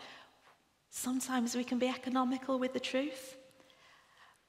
Sometimes 0.91 1.57
we 1.57 1.65
can 1.65 1.79
be 1.79 1.89
economical 1.89 2.59
with 2.59 2.75
the 2.75 2.81
truth. 2.81 3.37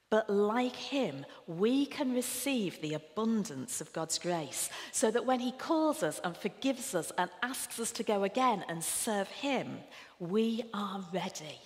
But 0.10 0.29
like 0.29 0.75
him, 0.75 1.25
we 1.47 1.88
can 1.88 2.13
receive 2.13 2.79
the 2.82 2.93
abundance 2.93 3.82
of 3.82 3.91
God's 3.93 4.19
grace 4.19 4.69
so 4.91 5.10
that 5.10 5.25
when 5.25 5.39
he 5.39 5.51
calls 5.53 6.03
us 6.03 6.21
and 6.23 6.38
forgives 6.38 6.93
us 6.93 7.12
and 7.17 7.32
asks 7.41 7.79
us 7.79 7.91
to 7.93 8.03
go 8.03 8.23
again 8.23 8.63
and 8.67 8.84
serve 8.84 9.27
him, 9.29 9.79
we 10.19 10.65
are 10.71 11.03
ready. 11.12 11.60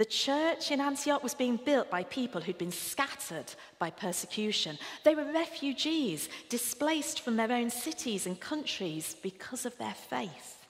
The 0.00 0.06
church 0.06 0.70
in 0.70 0.80
Antioch 0.80 1.22
was 1.22 1.34
being 1.34 1.56
built 1.58 1.90
by 1.90 2.04
people 2.04 2.40
who'd 2.40 2.56
been 2.56 2.72
scattered 2.72 3.52
by 3.78 3.90
persecution. 3.90 4.78
They 5.04 5.14
were 5.14 5.30
refugees, 5.30 6.30
displaced 6.48 7.20
from 7.20 7.36
their 7.36 7.52
own 7.52 7.68
cities 7.68 8.26
and 8.26 8.40
countries 8.40 9.14
because 9.22 9.66
of 9.66 9.76
their 9.76 9.92
faith. 9.92 10.64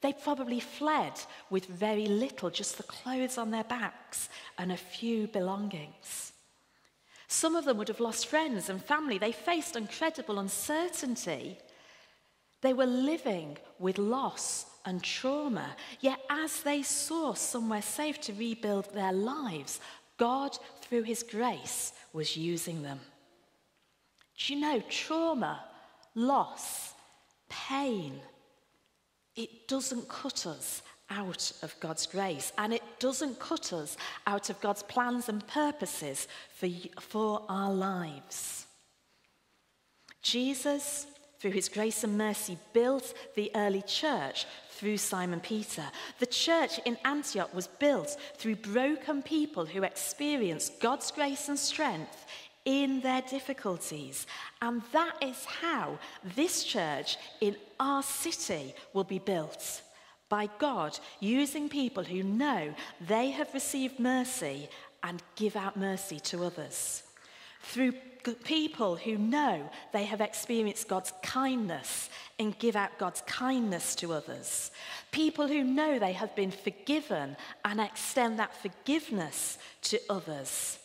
They 0.00 0.12
probably 0.12 0.60
fled 0.60 1.14
with 1.50 1.66
very 1.66 2.06
little, 2.06 2.50
just 2.50 2.76
the 2.76 2.84
clothes 2.84 3.36
on 3.36 3.50
their 3.50 3.64
backs 3.64 4.28
and 4.56 4.70
a 4.70 4.76
few 4.76 5.26
belongings. 5.26 6.32
Some 7.26 7.56
of 7.56 7.64
them 7.64 7.78
would 7.78 7.88
have 7.88 7.98
lost 7.98 8.28
friends 8.28 8.68
and 8.68 8.80
family. 8.80 9.18
They 9.18 9.32
faced 9.32 9.74
incredible 9.74 10.38
uncertainty. 10.38 11.58
They 12.60 12.74
were 12.74 12.86
living 12.86 13.58
with 13.80 13.98
loss 13.98 14.66
and 14.84 15.02
trauma. 15.02 15.76
Yet, 16.00 16.20
as 16.30 16.62
they 16.62 16.82
saw 16.82 17.34
somewhere 17.34 17.82
safe 17.82 18.20
to 18.22 18.32
rebuild 18.32 18.92
their 18.92 19.12
lives, 19.12 19.80
God, 20.16 20.56
through 20.82 21.02
His 21.02 21.22
grace, 21.22 21.92
was 22.12 22.36
using 22.36 22.82
them. 22.82 23.00
Do 24.36 24.54
you 24.54 24.60
know 24.60 24.82
trauma, 24.88 25.64
loss, 26.14 26.94
pain? 27.48 28.20
It 29.36 29.68
doesn't 29.68 30.08
cut 30.08 30.46
us 30.46 30.82
out 31.10 31.52
of 31.62 31.78
God's 31.80 32.06
grace, 32.06 32.52
and 32.58 32.72
it 32.72 32.82
doesn't 32.98 33.38
cut 33.38 33.72
us 33.72 33.96
out 34.26 34.50
of 34.50 34.60
God's 34.60 34.82
plans 34.82 35.28
and 35.28 35.46
purposes 35.46 36.26
for, 36.54 36.68
for 37.00 37.42
our 37.48 37.72
lives. 37.72 38.66
Jesus, 40.22 41.06
through 41.42 41.50
his 41.50 41.68
grace 41.68 42.04
and 42.04 42.16
mercy, 42.16 42.56
built 42.72 43.14
the 43.34 43.50
early 43.56 43.82
church 43.82 44.46
through 44.70 44.96
Simon 44.96 45.40
Peter. 45.40 45.82
The 46.20 46.26
church 46.26 46.78
in 46.84 46.96
Antioch 47.04 47.52
was 47.52 47.66
built 47.66 48.16
through 48.36 48.56
broken 48.56 49.22
people 49.22 49.66
who 49.66 49.82
experienced 49.82 50.78
God's 50.78 51.10
grace 51.10 51.48
and 51.48 51.58
strength 51.58 52.26
in 52.64 53.00
their 53.00 53.22
difficulties. 53.22 54.28
And 54.60 54.82
that 54.92 55.16
is 55.20 55.44
how 55.44 55.98
this 56.36 56.62
church 56.62 57.16
in 57.40 57.56
our 57.80 58.04
city 58.04 58.72
will 58.92 59.02
be 59.02 59.18
built 59.18 59.82
by 60.28 60.48
God 60.60 60.96
using 61.18 61.68
people 61.68 62.04
who 62.04 62.22
know 62.22 62.72
they 63.00 63.32
have 63.32 63.52
received 63.52 63.98
mercy 63.98 64.68
and 65.02 65.20
give 65.34 65.56
out 65.56 65.76
mercy 65.76 66.20
to 66.20 66.44
others. 66.44 67.02
Through 67.62 67.94
people 68.44 68.96
who 68.96 69.18
know 69.18 69.70
they 69.92 70.04
have 70.04 70.20
experienced 70.20 70.88
God's 70.88 71.12
kindness 71.22 72.10
and 72.38 72.58
give 72.58 72.76
out 72.76 72.98
God's 72.98 73.22
kindness 73.22 73.94
to 73.96 74.12
others. 74.12 74.70
People 75.10 75.48
who 75.48 75.62
know 75.64 75.98
they 75.98 76.12
have 76.12 76.34
been 76.34 76.50
forgiven 76.50 77.36
and 77.64 77.80
extend 77.80 78.38
that 78.38 78.54
forgiveness 78.54 79.58
to 79.82 79.98
others. 80.08 80.78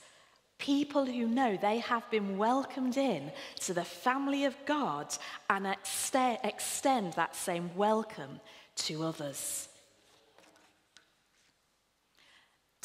People 0.57 1.05
who 1.05 1.27
know 1.27 1.55
they 1.55 1.77
have 1.79 2.09
been 2.09 2.37
welcomed 2.37 2.97
in 2.97 3.31
to 3.59 3.73
the 3.73 3.85
family 3.85 4.45
of 4.45 4.55
God 4.65 5.15
and 5.49 5.67
extend 5.67 7.13
that 7.13 7.35
same 7.35 7.69
welcome 7.75 8.39
to 8.77 9.03
others. 9.03 9.66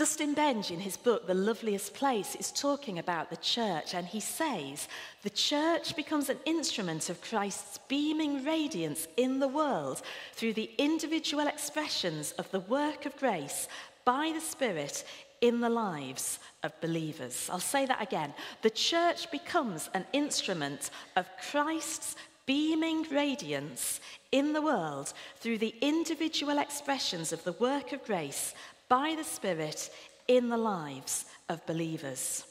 Dustin 0.03 0.35
Benge, 0.35 0.73
in 0.73 0.81
his 0.81 0.97
book, 0.97 1.29
The 1.29 1.35
Loveliest 1.35 1.95
Place, 1.95 2.35
is 2.35 2.51
talking 2.51 2.99
about 2.99 3.31
the 3.31 3.37
church, 3.37 3.95
and 3.95 4.05
he 4.05 4.19
says 4.19 4.89
the 5.23 5.31
church 5.31 5.95
becomes 5.95 6.29
an 6.29 6.41
instrument 6.45 7.09
of 7.09 7.21
Christ's 7.21 7.79
beaming 7.87 8.45
radiance 8.45 9.07
in 9.17 9.39
the 9.39 9.47
world 9.47 10.03
through 10.33 10.55
the 10.55 10.73
individual 10.77 11.47
expressions 11.47 12.33
of 12.33 12.51
the 12.51 12.59
work 12.59 13.07
of 13.07 13.17
grace 13.17 13.69
by 14.05 14.33
the 14.35 14.41
Spirit 14.41 15.05
in 15.41 15.61
the 15.61 15.71
lives 15.71 16.41
of 16.65 16.81
believers. 16.81 17.49
I'll 17.49 17.61
say 17.61 17.87
that 17.87 18.03
again. 18.03 18.35
The 18.63 18.71
church 18.71 19.31
becomes 19.31 19.89
an 19.95 20.05
instrument 20.13 20.91
of 21.15 21.29
Christ's 21.49 22.17
beaming 22.45 23.07
radiance 23.13 24.01
in 24.33 24.53
the 24.53 24.63
world 24.63 25.13
through 25.37 25.59
the 25.59 25.77
individual 25.81 26.59
expressions 26.59 27.33
of 27.33 27.45
the 27.45 27.53
work 27.53 27.93
of 27.93 28.05
grace 28.05 28.53
by 28.89 29.15
the 29.17 29.25
Spirit 29.25 29.91
in 30.29 30.49
the 30.49 30.57
lives 30.57 31.27
of 31.49 31.65
believers. 31.67 32.45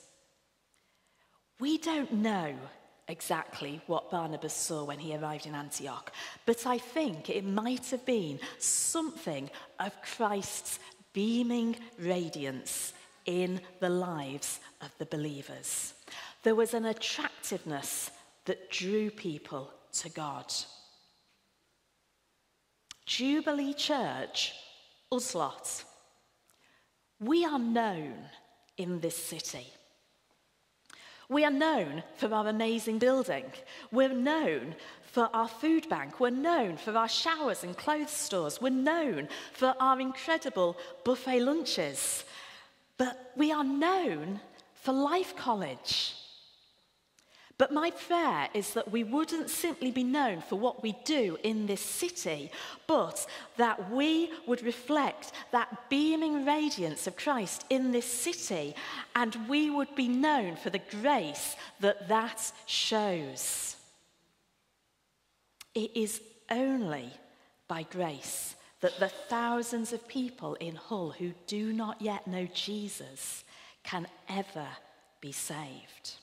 We 1.59 1.77
don't 1.77 2.11
know 2.13 2.55
exactly 3.07 3.81
what 3.87 4.09
Barnabas 4.09 4.53
saw 4.53 4.83
when 4.83 4.99
he 4.99 5.15
arrived 5.15 5.45
in 5.45 5.55
Antioch, 5.55 6.11
but 6.45 6.65
I 6.65 6.77
think 6.77 7.29
it 7.29 7.45
might 7.45 7.89
have 7.91 8.05
been 8.05 8.39
something 8.57 9.49
of 9.79 10.01
Christ's 10.01 10.79
beaming 11.13 11.75
radiance 11.99 12.93
in 13.25 13.61
the 13.79 13.89
lives 13.89 14.59
of 14.81 14.91
the 14.97 15.05
believers. 15.05 15.93
There 16.43 16.55
was 16.55 16.73
an 16.73 16.85
attractiveness 16.85 18.09
that 18.45 18.71
drew 18.71 19.11
people 19.11 19.71
to 19.93 20.09
God. 20.09 20.51
Jubilee 23.05 23.73
Church, 23.73 24.53
Uslot, 25.11 25.83
we 27.21 27.45
are 27.45 27.59
known 27.59 28.15
in 28.77 28.99
this 28.99 29.15
city. 29.15 29.67
We 31.29 31.45
are 31.45 31.51
known 31.51 32.03
for 32.17 32.33
our 32.33 32.47
amazing 32.47 32.97
building. 32.97 33.45
We're 33.91 34.13
known 34.13 34.75
for 35.03 35.29
our 35.33 35.47
food 35.47 35.87
bank. 35.87 36.19
We're 36.19 36.31
known 36.31 36.75
for 36.75 36.97
our 36.97 37.07
showers 37.07 37.63
and 37.63 37.77
clothes 37.77 38.11
stores. 38.11 38.59
We're 38.59 38.71
known 38.71 39.29
for 39.53 39.75
our 39.79 40.01
incredible 40.01 40.75
buffet 41.05 41.39
lunches. 41.41 42.25
But 42.97 43.31
we 43.37 43.51
are 43.51 43.63
known 43.63 44.41
for 44.73 44.91
Life 44.91 45.35
College. 45.35 46.15
But 47.61 47.71
my 47.71 47.91
prayer 47.91 48.49
is 48.55 48.73
that 48.73 48.91
we 48.91 49.03
wouldn't 49.03 49.51
simply 49.51 49.91
be 49.91 50.03
known 50.03 50.41
for 50.41 50.55
what 50.55 50.81
we 50.81 50.93
do 51.05 51.37
in 51.43 51.67
this 51.67 51.79
city, 51.79 52.49
but 52.87 53.27
that 53.57 53.91
we 53.91 54.31
would 54.47 54.63
reflect 54.63 55.31
that 55.51 55.87
beaming 55.87 56.43
radiance 56.43 57.05
of 57.05 57.15
Christ 57.15 57.65
in 57.69 57.91
this 57.91 58.07
city, 58.07 58.73
and 59.15 59.47
we 59.47 59.69
would 59.69 59.93
be 59.93 60.07
known 60.07 60.55
for 60.55 60.71
the 60.71 60.81
grace 61.01 61.55
that 61.81 62.07
that 62.07 62.51
shows. 62.65 63.75
It 65.75 65.91
is 65.95 66.19
only 66.49 67.11
by 67.67 67.83
grace 67.83 68.55
that 68.79 68.99
the 68.99 69.09
thousands 69.09 69.93
of 69.93 70.07
people 70.07 70.55
in 70.55 70.73
Hull 70.73 71.11
who 71.11 71.31
do 71.45 71.73
not 71.73 72.01
yet 72.01 72.25
know 72.25 72.47
Jesus 72.55 73.43
can 73.83 74.07
ever 74.27 74.67
be 75.21 75.31
saved. 75.31 76.15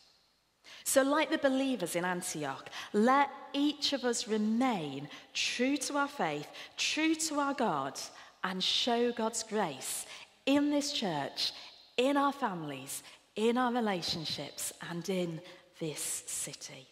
So, 0.88 1.02
like 1.02 1.30
the 1.30 1.36
believers 1.36 1.96
in 1.96 2.06
Antioch, 2.06 2.70
let 2.94 3.28
each 3.52 3.92
of 3.92 4.06
us 4.06 4.26
remain 4.26 5.06
true 5.34 5.76
to 5.76 5.98
our 5.98 6.08
faith, 6.08 6.48
true 6.78 7.14
to 7.14 7.40
our 7.40 7.52
God, 7.52 8.00
and 8.42 8.64
show 8.64 9.12
God's 9.12 9.42
grace 9.42 10.06
in 10.46 10.70
this 10.70 10.92
church, 10.92 11.52
in 11.98 12.16
our 12.16 12.32
families, 12.32 13.02
in 13.36 13.58
our 13.58 13.70
relationships, 13.70 14.72
and 14.88 15.06
in 15.10 15.42
this 15.78 16.22
city. 16.26 16.87